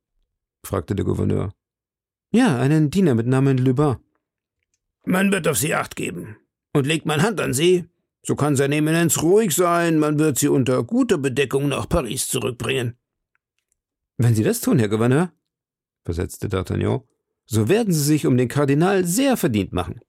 [0.64, 1.52] fragte der Gouverneur.
[2.32, 3.96] Ja, einen Diener mit Namen Lubin.
[5.04, 6.36] Man wird auf Sie acht geben.
[6.72, 7.84] Und legt man Hand an Sie,
[8.22, 12.96] so kann seine Eminenz ruhig sein, man wird Sie unter guter Bedeckung nach Paris zurückbringen.
[14.22, 15.32] Wenn Sie das tun, Herr Gouverneur,
[16.04, 17.02] versetzte D'Artagnan,
[17.44, 20.00] so werden Sie sich um den Kardinal sehr verdient machen.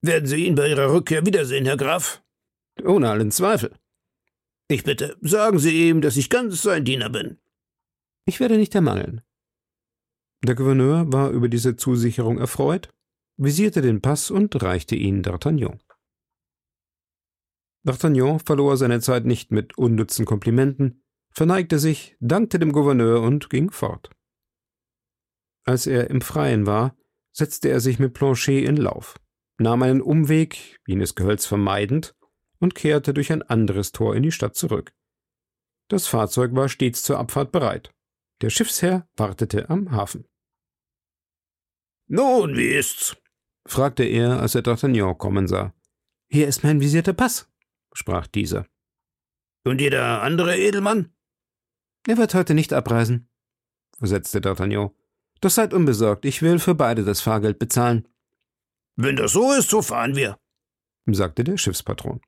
[0.00, 2.22] Werden Sie ihn bei Ihrer Rückkehr wiedersehen, Herr Graf?
[2.82, 3.76] Ohne allen Zweifel.
[4.68, 7.38] Ich bitte, sagen Sie ihm, dass ich ganz sein Diener bin.
[8.24, 9.20] Ich werde nicht ermangeln.
[10.42, 12.88] Der Gouverneur war über diese Zusicherung erfreut,
[13.36, 15.78] visierte den Pass und reichte ihn D'Artagnan.
[17.84, 21.02] D'Artagnan verlor seine Zeit nicht mit unnützen Komplimenten,
[21.36, 24.10] verneigte sich, dankte dem Gouverneur und ging fort.
[25.66, 26.96] Als er im Freien war,
[27.30, 29.20] setzte er sich mit Planchet in Lauf,
[29.58, 32.16] nahm einen Umweg, jenes Gehölz vermeidend,
[32.58, 34.94] und kehrte durch ein anderes Tor in die Stadt zurück.
[35.88, 37.92] Das Fahrzeug war stets zur Abfahrt bereit.
[38.40, 40.26] Der Schiffsherr wartete am Hafen.
[42.06, 43.14] Nun, wie ist's?
[43.66, 45.74] fragte er, als er D'Artagnan kommen sah.
[46.28, 47.52] Hier ist mein visierter Pass,
[47.92, 48.66] sprach dieser.
[49.64, 51.15] Und jeder andere Edelmann?
[52.06, 53.28] Er wird heute nicht abreisen,
[53.98, 54.94] versetzte D'Artagnan.
[55.40, 58.08] Doch seid unbesorgt, ich will für beide das Fahrgeld bezahlen.
[58.96, 60.38] Wenn das so ist, so fahren wir,
[61.06, 62.20] sagte der Schiffspatron.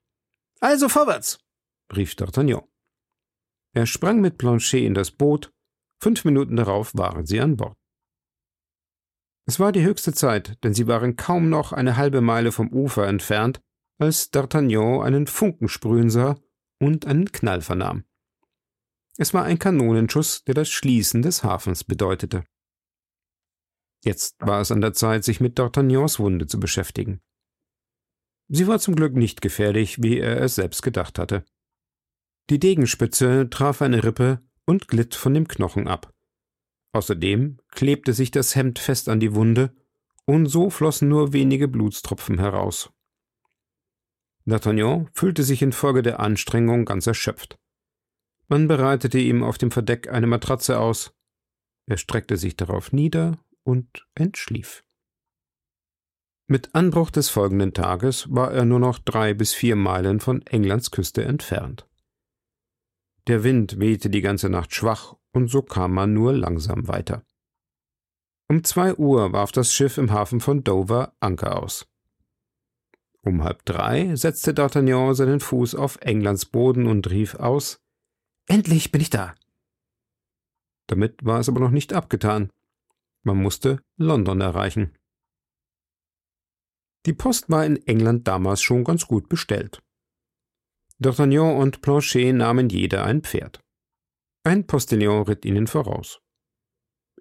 [0.61, 1.39] Also vorwärts,
[1.95, 2.65] rief D'Artagnan.
[3.73, 5.53] Er sprang mit Planchet in das Boot,
[6.03, 7.77] fünf Minuten darauf waren sie an Bord.
[9.47, 13.07] Es war die höchste Zeit, denn sie waren kaum noch eine halbe Meile vom Ufer
[13.07, 13.61] entfernt,
[13.99, 16.37] als D'Artagnan einen Funken sprühen sah
[16.81, 18.05] und einen Knall vernahm.
[19.21, 22.45] Es war ein Kanonenschuss, der das Schließen des Hafens bedeutete.
[24.05, 27.21] Jetzt war es an der Zeit, sich mit D'Artagnans Wunde zu beschäftigen.
[28.47, 31.45] Sie war zum Glück nicht gefährlich, wie er es selbst gedacht hatte.
[32.49, 36.15] Die Degenspitze traf eine Rippe und glitt von dem Knochen ab.
[36.93, 39.75] Außerdem klebte sich das Hemd fest an die Wunde,
[40.27, 42.91] und so flossen nur wenige Blutstropfen heraus.
[44.47, 47.59] D'Artagnan fühlte sich infolge der Anstrengung ganz erschöpft.
[48.49, 51.15] Man bereitete ihm auf dem Verdeck eine Matratze aus.
[51.87, 54.85] Er streckte sich darauf nieder und entschlief.
[56.47, 60.91] Mit Anbruch des folgenden Tages war er nur noch drei bis vier Meilen von Englands
[60.91, 61.87] Küste entfernt.
[63.27, 67.27] Der Wind wehte die ganze Nacht schwach, und so kam man nur langsam weiter.
[68.49, 71.87] Um zwei Uhr warf das Schiff im Hafen von Dover Anker aus.
[73.21, 77.83] Um halb drei setzte D'Artagnan seinen Fuß auf Englands Boden und rief aus
[78.49, 79.35] Endlich bin ich da.
[80.89, 82.51] Damit war es aber noch nicht abgetan.
[83.23, 84.97] Man musste London erreichen.
[87.05, 89.83] Die Post war in England damals schon ganz gut bestellt.
[91.01, 93.61] D'Artagnan und Planchet nahmen jeder ein Pferd.
[94.45, 96.21] Ein Postillon ritt ihnen voraus.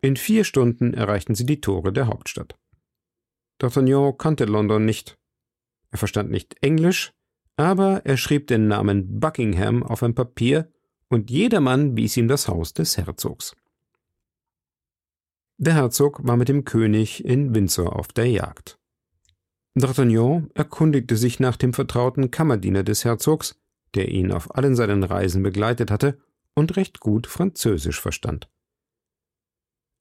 [0.02, 2.56] In vier Stunden erreichten sie die Tore der Hauptstadt.
[3.60, 5.18] D'Artagnan kannte London nicht.
[5.92, 7.12] Er verstand nicht Englisch,
[7.58, 10.72] aber er schrieb den Namen Buckingham auf ein Papier
[11.10, 13.56] und jedermann wies ihm das Haus des Herzogs.
[15.58, 18.78] Der Herzog war mit dem König in Windsor auf der Jagd.
[19.76, 23.60] D'Artagnan erkundigte sich nach dem vertrauten Kammerdiener des Herzogs,
[23.96, 26.20] der ihn auf allen seinen Reisen begleitet hatte
[26.54, 28.50] und recht gut Französisch verstand.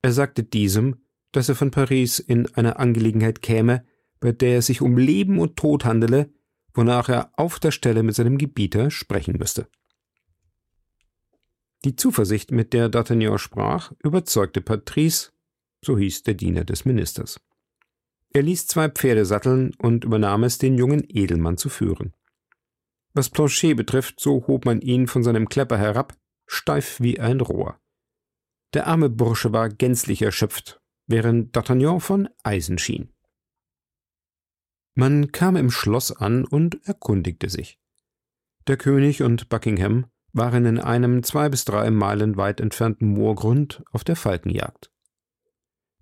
[0.03, 3.85] Er sagte diesem, dass er von Paris in eine Angelegenheit käme,
[4.21, 6.31] bei der es sich um Leben und Tod handele,
[6.73, 9.69] wonach er auf der Stelle mit seinem Gebieter sprechen müsste.
[11.85, 15.33] Die Zuversicht, mit der D'Artagnan sprach, überzeugte Patrice,
[15.85, 17.41] so hieß der Diener des Ministers.
[18.33, 22.13] Er ließ zwei Pferde satteln und übernahm es, den jungen Edelmann zu führen.
[23.15, 27.81] Was Planchet betrifft, so hob man ihn von seinem Klepper herab, steif wie ein Rohr.
[28.75, 33.13] Der arme Bursche war gänzlich erschöpft, während D'Artagnan von Eisen schien.
[34.95, 37.79] Man kam im Schloss an und erkundigte sich.
[38.67, 44.05] Der König und Buckingham waren in einem zwei bis drei Meilen weit entfernten Moorgrund auf
[44.05, 44.91] der Falkenjagd.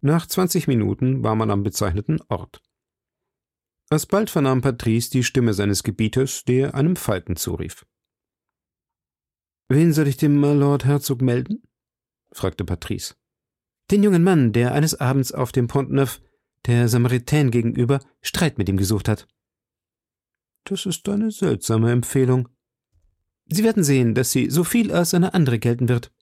[0.01, 2.61] Nach zwanzig Minuten war man am bezeichneten Ort.
[3.91, 7.87] Alsbald vernahm Patrice die Stimme seines Gebieters, der einem Falken zurief.
[9.69, 11.63] Wen soll ich dem Lord Herzog melden?
[12.33, 13.15] fragte Patrice.
[13.91, 16.21] Den jungen Mann, der eines Abends auf dem Pont Neuf,
[16.67, 19.27] der Samaritaine gegenüber, Streit mit ihm gesucht hat.
[20.65, 22.49] Das ist eine seltsame Empfehlung.
[23.47, 26.13] Sie werden sehen, dass sie so viel als eine andere gelten wird.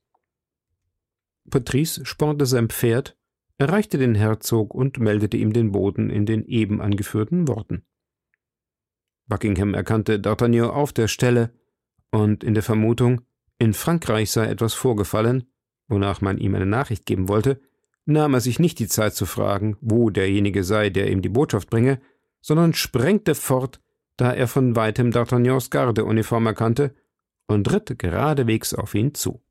[1.48, 3.16] Patrice spornte sein Pferd
[3.58, 7.84] erreichte den Herzog und meldete ihm den Boden in den eben angeführten Worten.
[9.26, 11.52] Buckingham erkannte D'Artagnan auf der Stelle
[12.10, 13.22] und in der Vermutung,
[13.58, 15.44] in Frankreich sei etwas vorgefallen,
[15.88, 17.60] wonach man ihm eine Nachricht geben wollte,
[18.04, 21.70] nahm er sich nicht die Zeit zu fragen, wo derjenige sei, der ihm die Botschaft
[21.70, 22.00] bringe,
[22.40, 23.80] sondern sprengte fort,
[24.16, 26.94] da er von weitem D'Artagnans Gardeuniform erkannte,
[27.46, 29.44] und ritt geradewegs auf ihn zu.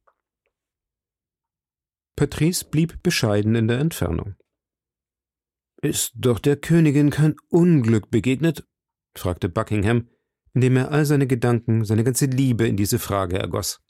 [2.16, 4.36] Patrice blieb bescheiden in der Entfernung.
[5.82, 8.68] Ist doch der Königin kein Unglück begegnet?
[9.16, 10.10] fragte Buckingham,
[10.54, 13.82] indem er all seine Gedanken, seine ganze Liebe in diese Frage ergoss.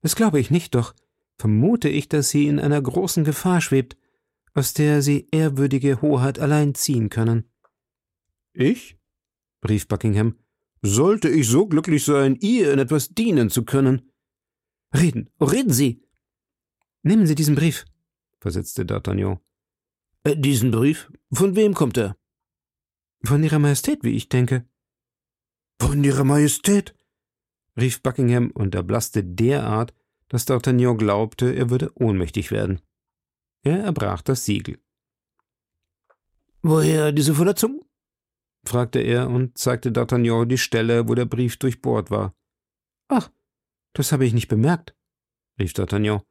[0.00, 0.94] Das glaube ich nicht, doch
[1.38, 3.96] vermute ich, dass sie in einer großen Gefahr schwebt,
[4.54, 7.50] aus der sie ehrwürdige Hoheit allein ziehen können.
[8.52, 8.98] Ich?
[9.68, 10.36] rief Buckingham.
[10.82, 14.10] Sollte ich so glücklich sein, ihr in etwas dienen zu können?
[14.94, 16.02] Reden, reden Sie,
[17.02, 17.84] Nehmen Sie diesen Brief,
[18.40, 19.38] versetzte D'Artagnan.
[20.24, 21.10] Äh, diesen Brief?
[21.32, 22.16] Von wem kommt er?
[23.24, 24.68] Von Ihrer Majestät, wie ich denke.
[25.80, 26.94] Von Ihrer Majestät?
[27.76, 29.94] rief Buckingham und erblaßte derart,
[30.28, 32.82] dass D'Artagnan glaubte, er würde ohnmächtig werden.
[33.62, 34.78] Er erbrach das Siegel.
[36.62, 37.87] Woher diese Verletzung?
[38.68, 42.34] Fragte er und zeigte D'Artagnan die Stelle, wo der Brief durchbohrt war.
[43.08, 43.30] Ach,
[43.94, 44.94] das habe ich nicht bemerkt,
[45.58, 46.22] rief D'Artagnan.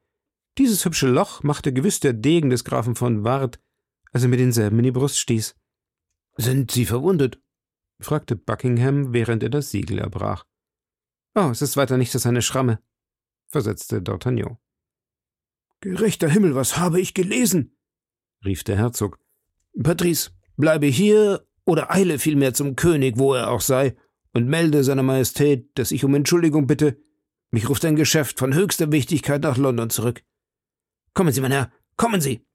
[0.58, 3.60] Dieses hübsche Loch machte gewiss der Degen des Grafen von Ward,
[4.12, 5.56] als er mir denselben in die Brust stieß.
[6.38, 7.41] Sind Sie verwundet?
[8.00, 10.45] fragte Buckingham, während er das Siegel erbrach.
[11.36, 12.82] Oh, es ist weiter nichts als eine Schramme,
[13.47, 14.58] versetzte D'Artagnan.
[15.82, 17.78] Gerechter Himmel, was habe ich gelesen?
[18.43, 19.19] rief der Herzog.
[19.82, 23.95] Patrice, bleibe hier oder eile vielmehr zum König, wo er auch sei,
[24.34, 26.97] und melde seiner Majestät, dass ich um Entschuldigung bitte.
[27.51, 30.23] Mich ruft ein Geschäft von höchster Wichtigkeit nach London zurück.
[31.13, 32.45] Kommen Sie, mein Herr, kommen Sie!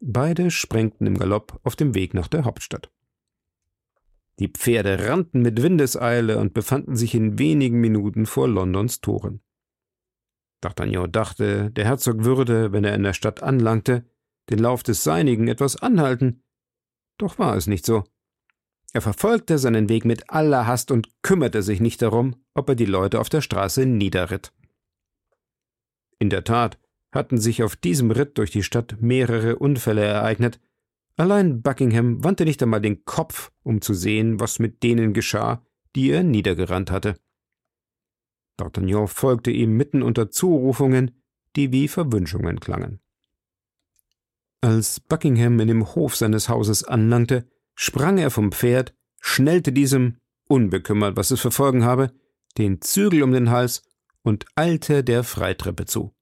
[0.00, 2.90] Beide sprengten im Galopp auf dem Weg nach der Hauptstadt.
[4.38, 9.40] Die Pferde rannten mit Windeseile und befanden sich in wenigen Minuten vor Londons Toren.
[10.62, 14.04] D'Artagnan dachte, der Herzog würde, wenn er in der Stadt anlangte,
[14.50, 16.42] den Lauf des Seinigen etwas anhalten.
[17.18, 18.04] Doch war es nicht so.
[18.92, 22.86] Er verfolgte seinen Weg mit aller Hast und kümmerte sich nicht darum, ob er die
[22.86, 24.52] Leute auf der Straße niederritt.
[26.18, 26.78] In der Tat,
[27.12, 30.60] hatten sich auf diesem Ritt durch die Stadt mehrere Unfälle ereignet.
[31.16, 35.64] Allein Buckingham wandte nicht einmal den Kopf, um zu sehen, was mit denen geschah,
[35.96, 37.16] die er niedergerannt hatte.
[38.58, 41.22] D'Artagnan folgte ihm mitten unter Zurufungen,
[41.56, 43.00] die wie Verwünschungen klangen.
[44.66, 50.16] Als Buckingham in dem Hof seines Hauses anlangte, sprang er vom Pferd, schnellte diesem,
[50.48, 52.12] unbekümmert, was es für Folgen habe,
[52.58, 53.84] den Zügel um den Hals
[54.22, 56.16] und eilte der Freitreppe zu.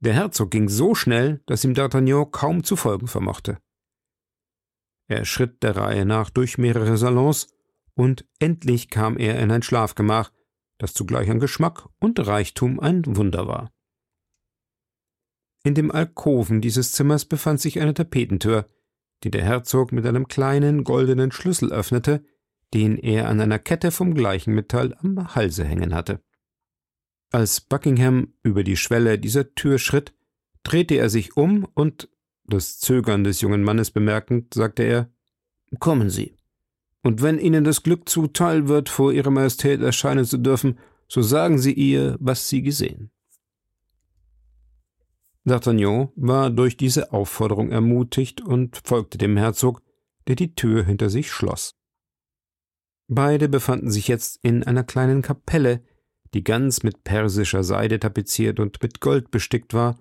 [0.00, 3.58] Der Herzog ging so schnell, dass ihm D'Artagnan kaum zu folgen vermochte.
[5.06, 7.46] Er schritt der Reihe nach durch mehrere Salons,
[7.94, 10.32] und endlich kam er in ein Schlafgemach,
[10.78, 13.70] das zugleich an Geschmack und Reichtum ein Wunder war.
[15.66, 18.68] In dem Alkoven dieses Zimmers befand sich eine Tapetentür,
[19.24, 22.24] die der Herzog mit einem kleinen goldenen Schlüssel öffnete,
[22.72, 26.20] den er an einer Kette vom gleichen Metall am Halse hängen hatte.
[27.32, 30.14] Als Buckingham über die Schwelle dieser Tür schritt,
[30.62, 32.10] drehte er sich um und,
[32.44, 35.10] das Zögern des jungen Mannes bemerkend, sagte er
[35.80, 36.36] Kommen Sie.
[37.02, 41.58] Und wenn Ihnen das Glück zuteil wird, vor Ihrer Majestät erscheinen zu dürfen, so sagen
[41.58, 43.10] Sie ihr, was Sie gesehen.
[45.46, 49.80] D'Artagnan war durch diese Aufforderung ermutigt und folgte dem Herzog,
[50.26, 51.76] der die Tür hinter sich schloss.
[53.06, 55.84] Beide befanden sich jetzt in einer kleinen Kapelle,
[56.34, 60.00] die ganz mit persischer Seide tapeziert und mit Gold bestickt war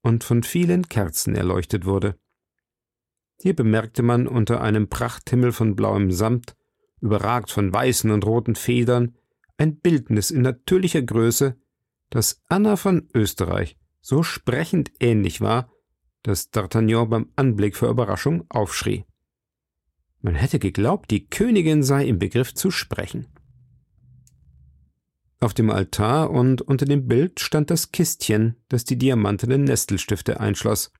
[0.00, 2.18] und von vielen Kerzen erleuchtet wurde.
[3.38, 6.56] Hier bemerkte man unter einem Prachthimmel von blauem Samt,
[7.02, 9.14] überragt von weißen und roten Federn,
[9.58, 11.60] ein Bildnis in natürlicher Größe,
[12.08, 15.68] das Anna von Österreich so sprechend ähnlich war,
[16.22, 19.04] dass D'Artagnan beim Anblick vor Überraschung aufschrie.
[20.20, 23.26] Man hätte geglaubt, die Königin sei im Begriff zu sprechen.
[25.40, 30.92] Auf dem Altar und unter dem Bild stand das Kistchen, das die diamantenen Nestelstifte einschloss.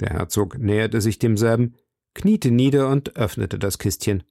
[0.00, 1.76] Der Herzog näherte sich demselben,
[2.14, 4.24] kniete nieder und öffnete das Kistchen.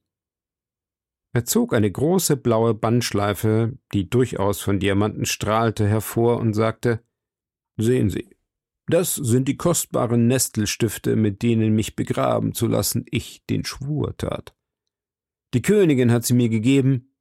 [1.32, 7.02] Er zog eine große blaue Bandschleife, die durchaus von Diamanten strahlte, hervor und sagte
[7.76, 8.36] Sehen Sie,
[8.86, 14.54] das sind die kostbaren Nestelstifte, mit denen mich begraben zu lassen ich den Schwur tat.
[15.54, 17.14] Die Königin hat sie mir gegeben,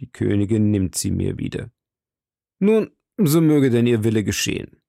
[0.00, 1.70] die Königin nimmt sie mir wieder.
[2.58, 4.80] Nun, so möge denn ihr Wille geschehen.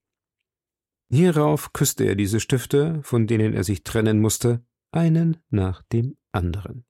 [1.12, 6.86] Hierauf küsste er diese Stifte, von denen er sich trennen musste, einen nach dem anderen.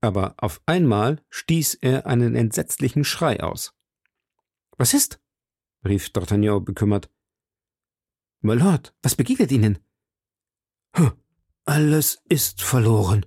[0.00, 3.74] Aber auf einmal stieß er einen entsetzlichen Schrei aus.
[4.76, 5.23] Was ist?
[5.84, 7.10] Rief D'Artagnan bekümmert.
[8.40, 9.78] Mylord, was begegnet Ihnen?
[11.64, 13.24] Alles ist verloren,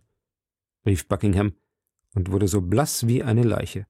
[0.86, 1.54] rief Buckingham
[2.14, 3.88] und wurde so blass wie eine Leiche.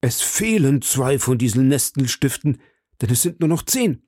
[0.00, 2.60] Es fehlen zwei von diesen Nestelstiften,
[3.00, 4.06] denn es sind nur noch zehn.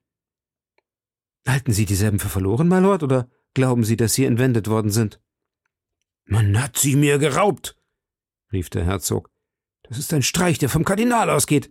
[1.47, 5.21] Halten Sie dieselben für verloren, Mylord, oder glauben Sie, dass sie entwendet worden sind?
[6.27, 7.75] Man hat sie mir geraubt,
[8.53, 9.31] rief der Herzog.
[9.83, 11.71] Das ist ein Streich, der vom Kardinal ausgeht.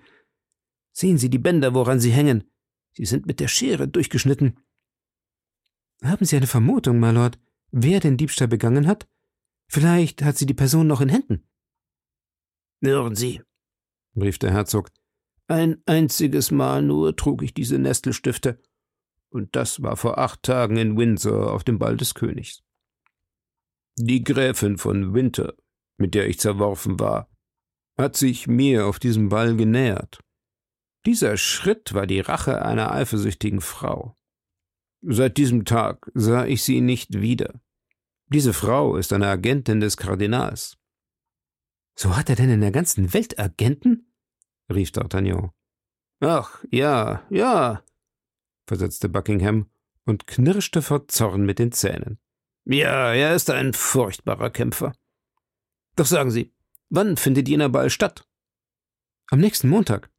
[0.99, 2.49] Sehen Sie die Bänder, woran sie hängen.
[2.93, 4.59] Sie sind mit der Schere durchgeschnitten.
[6.03, 7.37] Haben Sie eine Vermutung, Mylord,
[7.69, 9.07] wer den Diebstahl begangen hat?
[9.69, 11.47] Vielleicht hat sie die Person noch in Händen.
[12.81, 13.43] Hören Sie,
[14.15, 14.89] rief der Herzog,
[15.47, 18.59] ein einziges Mal nur trug ich diese Nestelstifte,
[19.29, 22.63] und das war vor acht Tagen in Windsor auf dem Ball des Königs.
[23.97, 25.53] Die Gräfin von Winter,
[25.97, 27.29] mit der ich zerworfen war,
[27.99, 30.23] hat sich mir auf diesem Ball genähert.
[31.07, 34.17] Dieser Schritt war die Rache einer eifersüchtigen Frau.
[35.01, 37.61] Seit diesem Tag sah ich sie nicht wieder.
[38.25, 40.77] Diese Frau ist eine Agentin des Kardinals.
[41.95, 44.11] So hat er denn in der ganzen Welt Agenten?
[44.69, 45.51] rief D'Artagnan.
[46.19, 47.85] Ach, ja, ja,
[48.65, 49.69] versetzte Buckingham
[50.03, 52.19] und knirschte vor Zorn mit den Zähnen.
[52.65, 54.91] Ja, er ist ein furchtbarer Kämpfer.
[55.95, 56.53] Doch sagen Sie,
[56.89, 58.27] wann findet jener Ball statt?
[59.29, 60.09] Am nächsten Montag.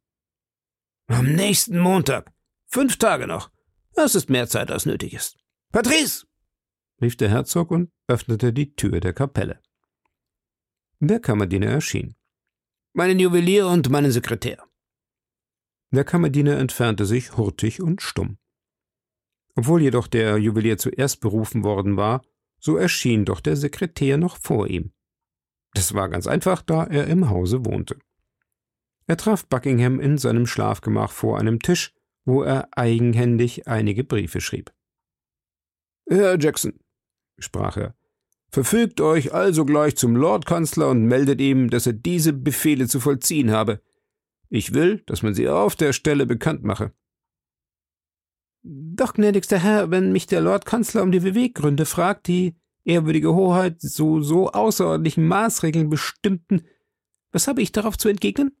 [1.11, 2.31] Am nächsten Montag.
[2.67, 3.49] Fünf Tage noch.
[3.95, 5.39] Das ist mehr Zeit, als nötig ist.
[5.71, 6.27] Patrice!
[7.01, 9.59] rief der Herzog und öffnete die Tür der Kapelle.
[10.99, 12.15] Der Kammerdiener erschien.
[12.93, 14.63] Meinen Juwelier und meinen Sekretär.
[15.89, 18.37] Der Kammerdiener entfernte sich hurtig und stumm.
[19.55, 22.21] Obwohl jedoch der Juwelier zuerst berufen worden war,
[22.59, 24.93] so erschien doch der Sekretär noch vor ihm.
[25.73, 27.97] Das war ganz einfach, da er im Hause wohnte.
[29.09, 31.95] Er traf Buckingham in seinem Schlafgemach vor einem Tisch,
[32.25, 34.71] wo er eigenhändig einige Briefe schrieb.
[36.07, 36.79] Herr Jackson,
[37.39, 37.95] sprach er,
[38.51, 43.49] verfügt euch also gleich zum Lordkanzler und meldet ihm, dass er diese Befehle zu vollziehen
[43.49, 43.81] habe.
[44.49, 46.93] Ich will, dass man sie auf der Stelle bekannt mache.
[48.61, 54.21] Doch, gnädigster Herr, wenn mich der Lordkanzler um die Beweggründe fragt, die ehrwürdige Hoheit so
[54.21, 56.61] so außerordentlichen Maßregeln bestimmten,
[57.31, 58.51] was habe ich darauf zu entgegnen?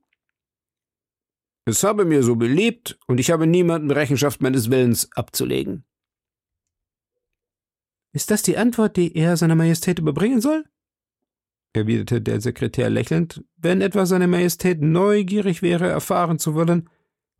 [1.69, 5.85] Es habe mir so beliebt, und ich habe niemanden Rechenschaft meines Willens abzulegen.
[8.11, 10.65] Ist das die Antwort, die er seiner Majestät überbringen soll?
[11.73, 16.89] erwiderte der Sekretär lächelnd, wenn etwa seine Majestät neugierig wäre, erfahren zu wollen,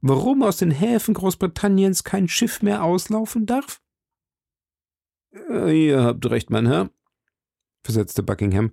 [0.02, 3.82] warum aus den Häfen Großbritanniens kein Schiff mehr auslaufen darf?
[5.50, 6.92] Äh, ihr habt recht, mein Herr,
[7.84, 8.72] versetzte Buckingham.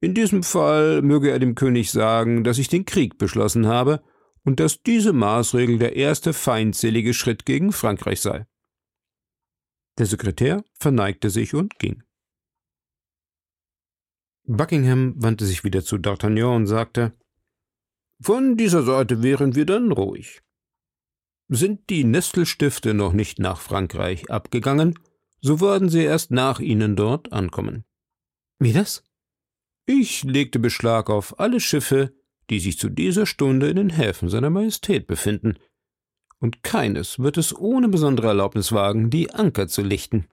[0.00, 4.02] In diesem Fall möge er dem König sagen, dass ich den Krieg beschlossen habe
[4.48, 8.46] und dass diese Maßregel der erste feindselige Schritt gegen Frankreich sei.
[9.98, 12.02] Der Sekretär verneigte sich und ging.
[14.44, 17.12] Buckingham wandte sich wieder zu D'Artagnan und sagte
[18.22, 20.40] Von dieser Seite wären wir dann ruhig.
[21.48, 24.98] Sind die Nestelstifte noch nicht nach Frankreich abgegangen,
[25.42, 27.84] so werden sie erst nach ihnen dort ankommen.
[28.58, 29.04] Wie das?
[29.84, 32.17] Ich legte Beschlag auf alle Schiffe,
[32.50, 35.58] die sich zu dieser Stunde in den Häfen seiner Majestät befinden,
[36.40, 40.28] und keines wird es ohne besondere Erlaubnis wagen, die Anker zu lichten.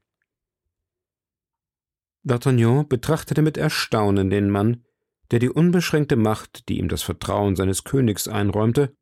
[2.25, 4.83] D'Artagnan betrachtete mit Erstaunen den Mann,
[5.31, 8.95] der die unbeschränkte Macht, die ihm das Vertrauen seines Königs einräumte,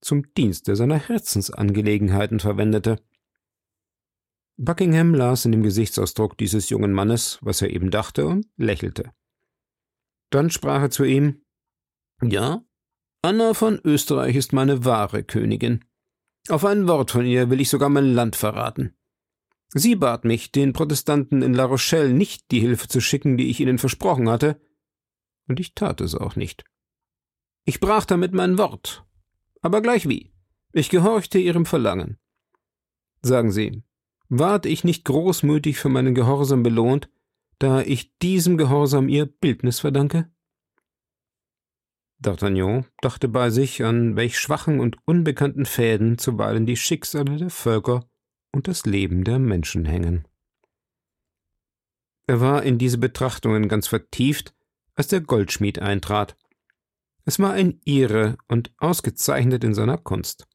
[0.00, 3.00] zum Dienste seiner Herzensangelegenheiten verwendete.
[4.58, 9.12] Buckingham las in dem Gesichtsausdruck dieses jungen Mannes, was er eben dachte, und lächelte.
[10.30, 11.42] Dann sprach er zu ihm
[12.22, 12.64] Ja,
[13.22, 15.84] Anna von Österreich ist meine wahre Königin.
[16.48, 18.96] Auf ein Wort von ihr will ich sogar mein Land verraten.
[19.68, 23.60] Sie bat mich, den Protestanten in La Rochelle nicht die Hilfe zu schicken, die ich
[23.60, 24.60] ihnen versprochen hatte,
[25.48, 26.64] und ich tat es auch nicht.
[27.64, 29.04] Ich brach damit mein Wort,
[29.60, 30.32] aber gleich wie.
[30.72, 32.18] Ich gehorchte ihrem Verlangen.
[33.22, 33.82] Sagen Sie,
[34.28, 37.10] ward ich nicht großmütig für meinen Gehorsam belohnt,
[37.58, 40.30] da ich diesem Gehorsam ihr Bildnis verdanke?
[42.22, 48.08] D'Artagnan dachte bei sich, an welch schwachen und unbekannten Fäden zuweilen die Schicksale der Völker
[48.52, 50.26] und das Leben der Menschen hängen.
[52.26, 54.54] Er war in diese Betrachtungen ganz vertieft,
[54.94, 56.36] als der Goldschmied eintrat.
[57.24, 60.48] Es war ein Ire und ausgezeichnet in seiner Kunst.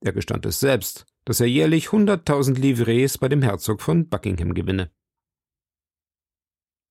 [0.00, 4.90] Er gestand es selbst, dass er jährlich hunderttausend Livrets bei dem Herzog von Buckingham gewinne.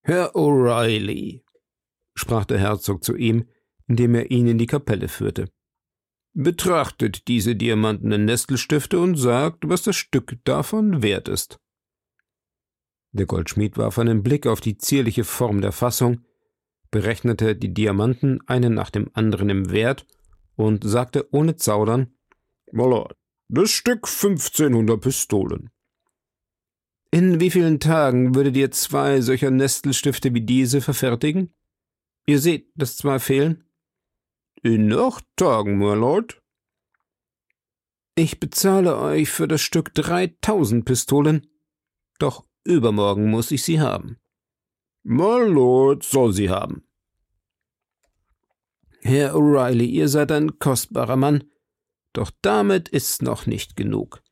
[0.03, 1.43] Herr O'Reilly,
[2.15, 3.49] sprach der Herzog zu ihm,
[3.87, 5.49] indem er ihn in die Kapelle führte.
[6.33, 11.59] Betrachtet diese diamantenen Nestelstifte und sagt, was das Stück davon wert ist.
[13.11, 16.21] Der Goldschmied warf einen Blick auf die zierliche Form der Fassung,
[16.91, 20.05] berechnete die Diamanten einen nach dem anderen im Wert
[20.55, 22.13] und sagte ohne Zaudern:
[22.71, 23.11] Voilà,
[23.49, 25.71] das Stück 1500 Pistolen.
[27.09, 31.53] In wie vielen Tagen würdet ihr zwei solcher Nestelstifte wie diese verfertigen?
[32.25, 33.63] Ihr seht, dass zwei fehlen?
[34.63, 36.41] In acht Tagen, my Lord.
[38.15, 41.45] Ich bezahle euch für das Stück dreitausend Pistolen,
[42.17, 44.17] doch übermorgen muss ich sie haben.
[45.03, 46.83] My Lord soll sie haben.
[49.01, 51.43] Herr O'Reilly, ihr seid ein kostbarer Mann,
[52.13, 54.23] doch damit ist's noch nicht genug.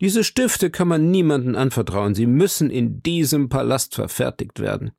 [0.00, 4.92] Diese Stifte kann man niemanden anvertrauen, sie müssen in diesem Palast verfertigt werden.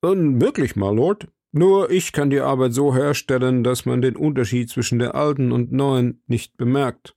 [0.00, 1.26] Unmöglich, my Lord.
[1.56, 5.70] Nur ich kann die Arbeit so herstellen, dass man den Unterschied zwischen der alten und
[5.70, 7.16] neuen nicht bemerkt.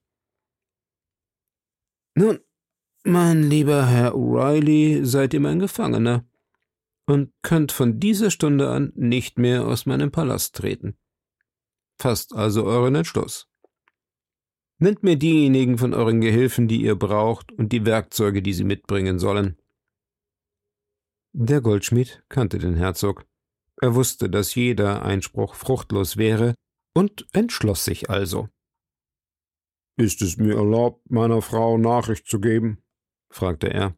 [2.14, 2.40] Nun,
[3.04, 6.24] mein lieber Herr O'Reilly, seid ihr mein Gefangener
[7.08, 11.00] und könnt von dieser Stunde an nicht mehr aus meinem Palast treten.
[12.00, 13.50] Fasst also euren Entschluss.
[14.78, 19.18] Nennt mir diejenigen von euren Gehilfen, die ihr braucht, und die Werkzeuge, die sie mitbringen
[19.18, 19.58] sollen.
[21.34, 23.27] Der Goldschmied kannte den Herzog
[23.82, 26.56] er wusste, dass jeder Einspruch fruchtlos wäre
[26.94, 28.50] und entschloss sich also.
[29.98, 32.84] Ist es mir erlaubt, meiner Frau Nachricht zu geben?
[33.30, 33.96] fragte er.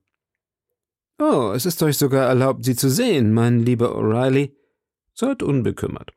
[1.20, 4.56] Oh, es ist euch sogar erlaubt, sie zu sehen, mein lieber O'Reilly.
[5.14, 6.14] Seid unbekümmert.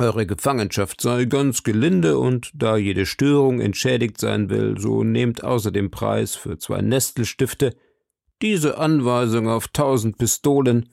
[0.00, 5.70] Eure Gefangenschaft sei ganz gelinde, und da jede Störung entschädigt sein will, so nehmt außer
[5.70, 7.76] dem Preis für zwei Nestelstifte
[8.42, 10.88] diese Anweisung auf tausend Pistolen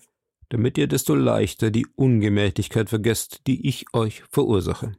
[0.52, 4.92] damit ihr desto leichter die Ungemächlichkeit vergesst, die ich euch verursache.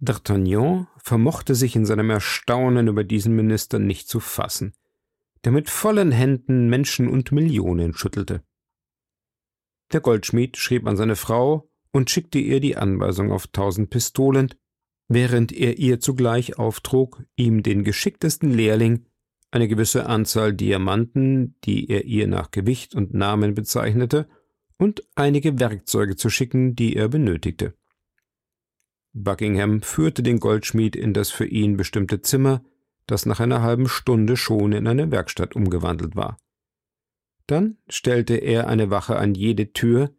[0.00, 4.72] D'Artagnan vermochte sich in seinem Erstaunen über diesen Minister nicht zu fassen,
[5.44, 8.42] der mit vollen Händen Menschen und Millionen schüttelte.
[9.92, 14.54] Der Goldschmied schrieb an seine Frau und schickte ihr die Anweisung auf tausend Pistolen,
[15.06, 19.04] während er ihr zugleich auftrug, ihm den geschicktesten Lehrling
[19.52, 24.28] eine gewisse Anzahl Diamanten, die er ihr nach Gewicht und Namen bezeichnete,
[24.78, 27.74] und einige Werkzeuge zu schicken, die er benötigte.
[29.12, 32.64] Buckingham führte den Goldschmied in das für ihn bestimmte Zimmer,
[33.06, 36.38] das nach einer halben Stunde schon in eine Werkstatt umgewandelt war.
[37.46, 40.14] Dann stellte er eine Wache an jede Tür,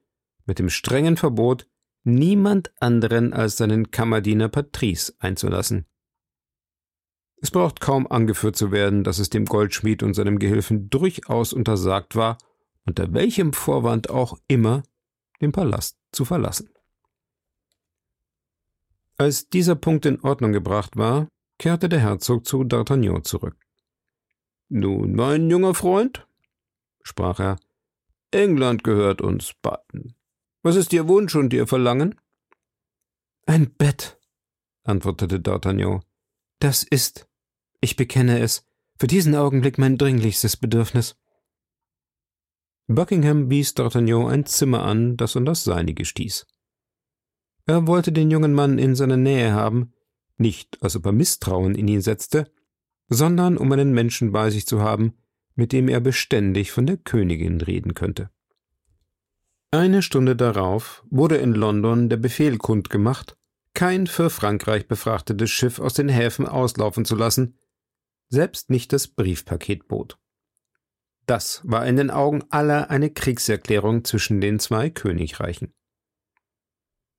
[0.45, 1.67] mit dem strengen Verbot,
[2.03, 5.87] niemand anderen als seinen Kammerdiener Patrice einzulassen.
[7.43, 12.15] Es braucht kaum angeführt zu werden, dass es dem Goldschmied und seinem Gehilfen durchaus untersagt
[12.15, 12.37] war,
[12.85, 14.83] unter welchem Vorwand auch immer,
[15.41, 16.69] den Palast zu verlassen.
[19.17, 21.27] Als dieser Punkt in Ordnung gebracht war,
[21.59, 23.57] kehrte der Herzog zu D'Artagnan zurück.
[24.69, 26.25] Nun, mein junger Freund,
[27.01, 27.57] sprach er,
[28.31, 30.15] England gehört uns beiden.
[30.61, 32.15] Was ist Ihr Wunsch und Ihr Verlangen?
[33.45, 34.17] Ein Bett,
[34.83, 36.03] antwortete D'Artagnan.
[36.59, 37.27] Das ist,
[37.83, 38.65] ich bekenne es,
[38.97, 41.15] für diesen Augenblick mein dringlichstes Bedürfnis.
[42.87, 46.45] Buckingham wies D'Artagnan ein Zimmer an, das an das seinige stieß.
[47.65, 49.93] Er wollte den jungen Mann in seiner Nähe haben,
[50.37, 52.51] nicht als ob er Misstrauen in ihn setzte,
[53.09, 55.13] sondern um einen Menschen bei sich zu haben,
[55.55, 58.29] mit dem er beständig von der Königin reden könnte.
[59.71, 63.37] Eine Stunde darauf wurde in London der Befehl kundgemacht,
[63.73, 67.55] kein für Frankreich befrachtetes Schiff aus den Häfen auslaufen zu lassen,
[68.33, 70.17] selbst nicht das Briefpaketboot.
[71.25, 75.73] Das war in den Augen aller eine Kriegserklärung zwischen den zwei Königreichen.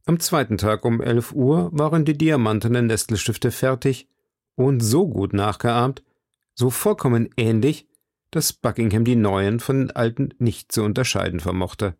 [0.05, 4.11] Am zweiten Tag um elf Uhr waren die diamantenen Nestelstifte fertig
[4.57, 6.05] und so gut nachgeahmt,
[6.55, 7.89] so vollkommen ähnlich,
[8.31, 11.97] dass Buckingham die neuen von den alten nicht zu unterscheiden vermochte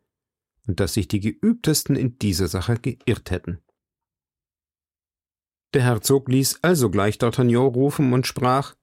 [0.67, 3.61] und dass sich die Geübtesten in dieser Sache geirrt hätten.
[5.73, 8.75] Der Herzog ließ also gleich D'Artagnan rufen und sprach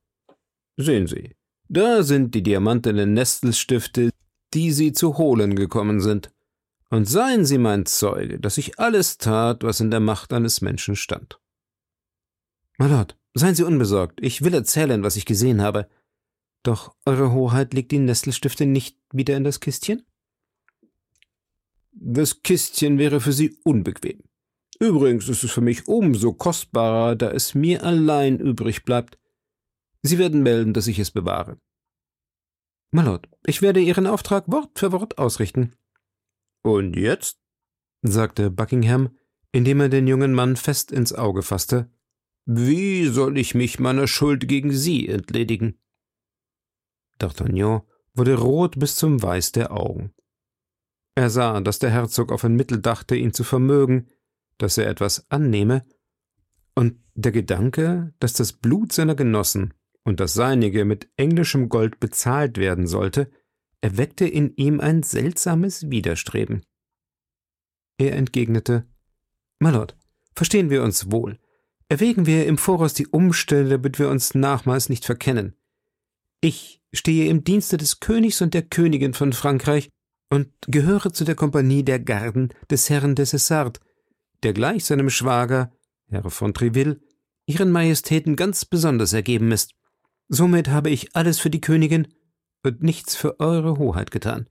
[0.78, 1.36] Sehen Sie,
[1.67, 4.09] da sind die diamantenen Nestelstifte,
[4.53, 6.34] die Sie zu holen gekommen sind.
[6.89, 10.97] Und seien Sie mein Zeuge, dass ich alles tat, was in der Macht eines Menschen
[10.97, 11.39] stand.
[12.78, 15.88] My Lord, seien Sie unbesorgt, ich will erzählen, was ich gesehen habe.
[16.63, 20.05] Doch Eure Hoheit legt die Nestelstifte nicht wieder in das Kistchen?
[21.93, 24.19] Das Kistchen wäre für Sie unbequem.
[24.80, 29.17] Übrigens ist es für mich umso kostbarer, da es mir allein übrig bleibt.
[30.04, 31.60] Sie werden melden, dass ich es bewahre.
[32.91, 35.76] My Lord, ich werde Ihren Auftrag Wort für Wort ausrichten.
[36.64, 37.39] Und jetzt?
[38.02, 39.16] sagte Buckingham,
[39.52, 41.89] indem er den jungen Mann fest ins Auge fasste.
[42.45, 45.80] Wie soll ich mich meiner Schuld gegen Sie entledigen?
[47.20, 47.84] D'Artagnan
[48.14, 50.14] wurde rot bis zum Weiß der Augen.
[51.16, 54.08] Er sah, dass der Herzog auf ein Mittel dachte, ihn zu vermögen,
[54.58, 55.86] dass er etwas annehme,
[56.74, 59.74] und der Gedanke, dass das Blut seiner Genossen
[60.04, 63.32] und das seinige mit englischem Gold bezahlt werden sollte,
[63.82, 66.66] erweckte in ihm ein seltsames Widerstreben.
[67.97, 68.88] Er entgegnete
[69.60, 69.95] Mylord,
[70.36, 71.39] verstehen wir uns wohl.
[71.88, 75.56] Erwägen wir im Voraus die Umstände, damit wir uns nachmals nicht verkennen.
[76.39, 79.89] Ich stehe im Dienste des Königs und der Königin von Frankreich
[80.30, 83.80] und gehöre zu der Kompanie der Garden des Herrn de Cessart,
[84.43, 85.72] der gleich seinem Schwager,
[86.08, 86.99] Herr von Treville,
[87.45, 89.76] ihren Majestäten ganz besonders ergeben ist.
[90.34, 92.07] Somit habe ich alles für die Königin
[92.63, 94.47] und nichts für eure Hoheit getan.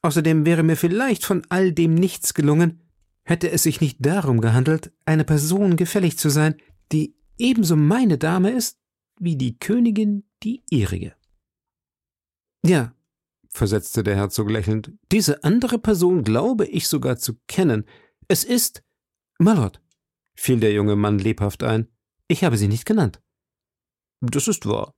[0.00, 2.80] Außerdem wäre mir vielleicht von all dem nichts gelungen,
[3.22, 6.54] hätte es sich nicht darum gehandelt, eine Person gefällig zu sein,
[6.92, 8.78] die ebenso meine Dame ist,
[9.20, 11.14] wie die Königin die ihrige.
[12.64, 12.94] Ja,
[13.50, 17.84] versetzte der Herzog lächelnd, diese andere Person glaube ich sogar zu kennen.
[18.28, 18.82] Es ist
[19.38, 19.82] Malord,
[20.34, 21.88] fiel der junge Mann lebhaft ein.
[22.28, 23.20] Ich habe sie nicht genannt.
[24.20, 24.94] Das ist wahr,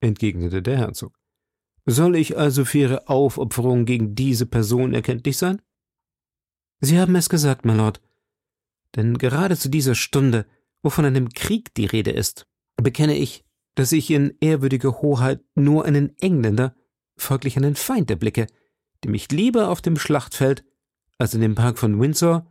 [0.00, 1.18] entgegnete der Herzog.
[1.86, 5.62] Soll ich also für Ihre Aufopferung gegen diese Person erkenntlich sein?
[6.80, 8.00] Sie haben es gesagt, Malord.
[8.94, 10.46] Denn gerade zu dieser Stunde,
[10.82, 12.46] wo von einem Krieg die Rede ist,
[12.76, 13.44] bekenne ich,
[13.74, 16.74] dass ich in ehrwürdiger Hoheit nur einen Engländer,
[17.16, 18.46] folglich einen Feind erblicke,
[19.04, 20.64] dem ich lieber auf dem Schlachtfeld
[21.16, 22.46] als in dem Park von Windsor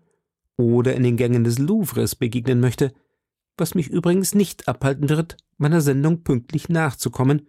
[0.58, 2.94] oder in den Gängen des Louvres begegnen möchte,
[3.58, 7.48] was mich übrigens nicht abhalten wird, meiner Sendung pünktlich nachzukommen,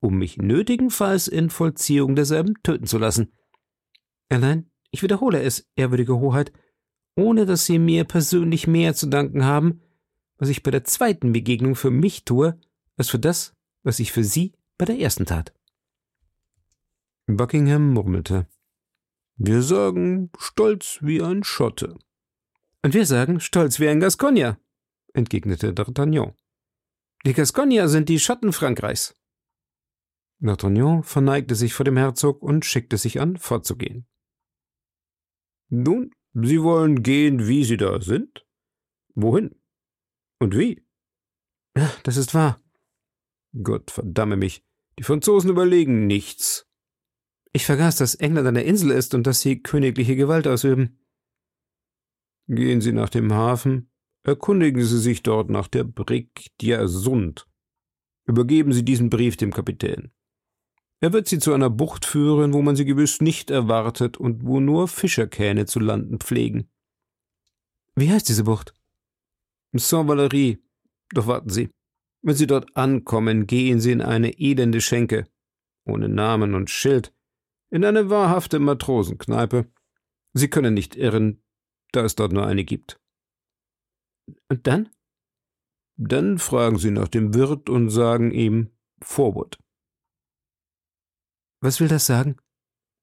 [0.00, 3.32] um mich nötigenfalls in Vollziehung derselben töten zu lassen.
[4.28, 6.52] Allein, ich wiederhole es, ehrwürdige Hoheit,
[7.16, 9.80] ohne dass Sie mir persönlich mehr zu danken haben,
[10.38, 12.58] was ich bei der zweiten Begegnung für mich tue,
[12.96, 15.52] als für das, was ich für Sie bei der ersten tat.
[17.26, 18.46] Buckingham murmelte.
[19.36, 21.96] Wir sagen stolz wie ein Schotte.
[22.82, 24.58] Und wir sagen stolz wie ein Gascogner,
[25.14, 26.34] entgegnete D'Artagnan.
[27.24, 29.14] Die Gascogner sind die Schotten Frankreichs.
[30.40, 34.06] D'Artagnan verneigte sich vor dem Herzog und schickte sich an, fortzugehen.
[35.70, 38.44] Nun, Sie wollen gehen, wie Sie da sind?
[39.14, 39.54] Wohin?
[40.40, 40.84] Und wie?
[41.76, 42.60] Ja, das ist wahr.
[43.62, 44.64] Gott verdamme mich,
[44.98, 46.68] die Franzosen überlegen nichts.
[47.52, 50.98] Ich vergaß, dass England eine Insel ist und dass sie königliche Gewalt ausüben.
[52.48, 53.90] Gehen Sie nach dem Hafen,
[54.24, 57.46] erkundigen Sie sich dort nach der Brig Diersund.
[58.26, 60.10] Übergeben Sie diesen Brief dem Kapitän.
[61.00, 64.60] Er wird Sie zu einer Bucht führen, wo man Sie gewiss nicht erwartet und wo
[64.60, 66.70] nur Fischerkähne zu landen pflegen.
[67.94, 68.74] Wie heißt diese Bucht?
[69.72, 70.58] Saint-Valery.
[71.10, 71.68] Doch warten Sie.
[72.22, 75.26] Wenn Sie dort ankommen, gehen Sie in eine elende Schenke,
[75.84, 77.12] ohne Namen und Schild,
[77.70, 79.66] in eine wahrhafte Matrosenkneipe.
[80.32, 81.42] Sie können nicht irren,
[81.92, 82.98] da es dort nur eine gibt.
[84.48, 84.88] Und dann?
[85.96, 88.70] Dann fragen Sie nach dem Wirt und sagen ihm
[89.00, 89.58] Forward.
[91.60, 92.36] Was will das sagen?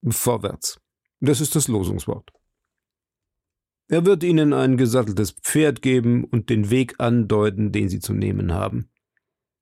[0.08, 0.80] Vorwärts.
[1.20, 2.32] Das ist das Losungswort.
[3.88, 8.54] Er wird Ihnen ein gesatteltes Pferd geben und den Weg andeuten, den Sie zu nehmen
[8.54, 8.90] haben.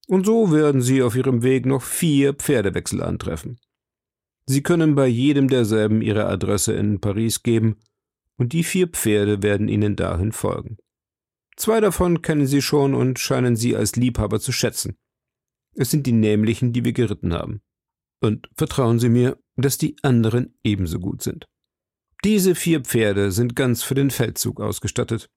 [0.08, 3.60] Und so werden Sie auf Ihrem Weg noch vier Pferdewechsel antreffen.
[4.46, 7.78] Sie können bei jedem derselben Ihre Adresse in Paris geben
[8.38, 10.78] und die vier Pferde werden ihnen dahin folgen.
[11.60, 14.98] Zwei davon kennen sie schon und scheinen sie als Liebhaber zu schätzen.
[15.76, 17.62] Es sind die nämlichen, die wir geritten haben.
[18.22, 21.48] Und vertrauen Sie mir, dass die anderen ebenso gut sind.
[22.24, 25.30] Diese vier Pferde sind ganz für den Feldzug ausgestattet.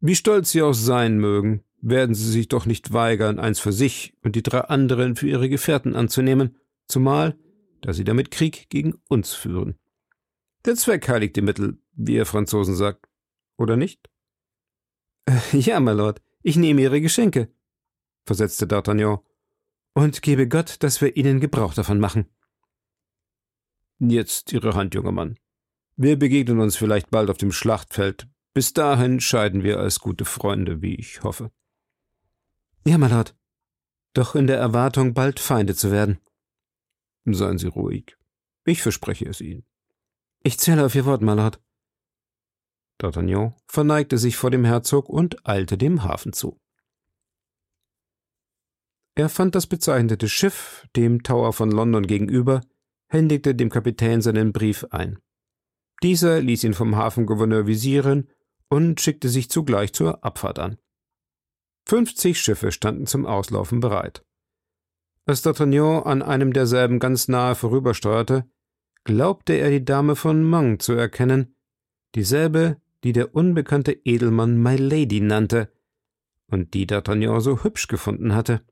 [0.00, 4.14] Wie stolz sie auch sein mögen, werden sie sich doch nicht weigern, eins für sich
[4.22, 6.58] und die drei anderen für ihre Gefährten anzunehmen,
[6.88, 7.38] zumal,
[7.82, 9.76] da sie damit Krieg gegen uns führen.
[10.64, 13.08] Der Zweck heiligt die Mittel, wie ihr Franzosen sagt,
[13.56, 14.11] oder nicht?
[15.52, 17.48] Ja, my Lord, ich nehme Ihre Geschenke,
[18.26, 19.20] versetzte D'Artagnan,
[19.94, 22.26] und gebe Gott, dass wir Ihnen Gebrauch davon machen.
[23.98, 25.38] Jetzt Ihre Hand, junger Mann.
[25.96, 28.26] Wir begegnen uns vielleicht bald auf dem Schlachtfeld.
[28.54, 31.52] Bis dahin scheiden wir als gute Freunde, wie ich hoffe.
[32.84, 33.36] Ja, my Lord.
[34.14, 36.18] Doch in der Erwartung, bald Feinde zu werden.
[37.24, 38.16] Seien Sie ruhig.
[38.64, 39.64] Ich verspreche es Ihnen.
[40.42, 41.60] Ich zähle auf Ihr Wort, my Lord.
[43.00, 46.60] D'Artagnan verneigte sich vor dem Herzog und eilte dem Hafen zu.
[49.14, 52.62] Er fand das bezeichnete Schiff, dem Tower von London gegenüber,
[53.08, 55.18] händigte dem Kapitän seinen Brief ein.
[56.02, 58.30] Dieser ließ ihn vom Hafengouverneur visieren
[58.68, 60.78] und schickte sich zugleich zur Abfahrt an.
[61.86, 64.24] Fünfzig Schiffe standen zum Auslaufen bereit.
[65.26, 68.50] Als D'Artagnan an einem derselben ganz nahe vorübersteuerte,
[69.04, 71.54] glaubte er die Dame von Mang zu erkennen,
[72.14, 75.72] dieselbe, die der unbekannte Edelmann My Lady nannte
[76.46, 78.64] und die D'Artagnan so hübsch gefunden hatte.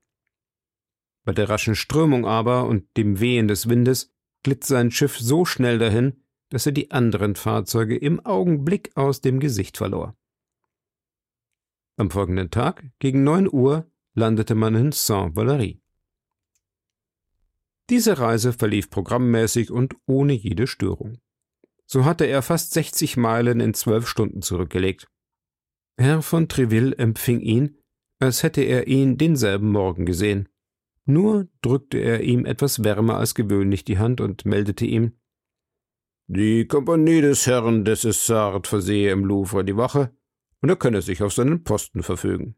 [1.25, 4.13] Bei der raschen Strömung aber und dem Wehen des Windes
[4.43, 9.41] glitt sein Schiff so schnell dahin, dass er die anderen Fahrzeuge im Augenblick aus dem
[9.41, 10.17] Gesicht verlor.
[11.97, 15.81] Am folgenden Tag, gegen neun Uhr, landete man in Saint-Valery.
[17.91, 21.21] Diese Reise verlief programmmäßig und ohne jede Störung.
[21.93, 25.09] So hatte er fast 60 Meilen in zwölf Stunden zurückgelegt.
[25.99, 27.79] Herr von Treville empfing ihn,
[28.21, 30.49] als hätte er ihn denselben Morgen gesehen.
[31.05, 35.19] Nur drückte er ihm etwas wärmer als gewöhnlich die Hand und meldete ihm
[36.29, 40.15] Die Kompanie des Herrn des Essart versehe im Louvre die Wache,
[40.61, 42.55] und er könne sich auf seinen Posten verfügen.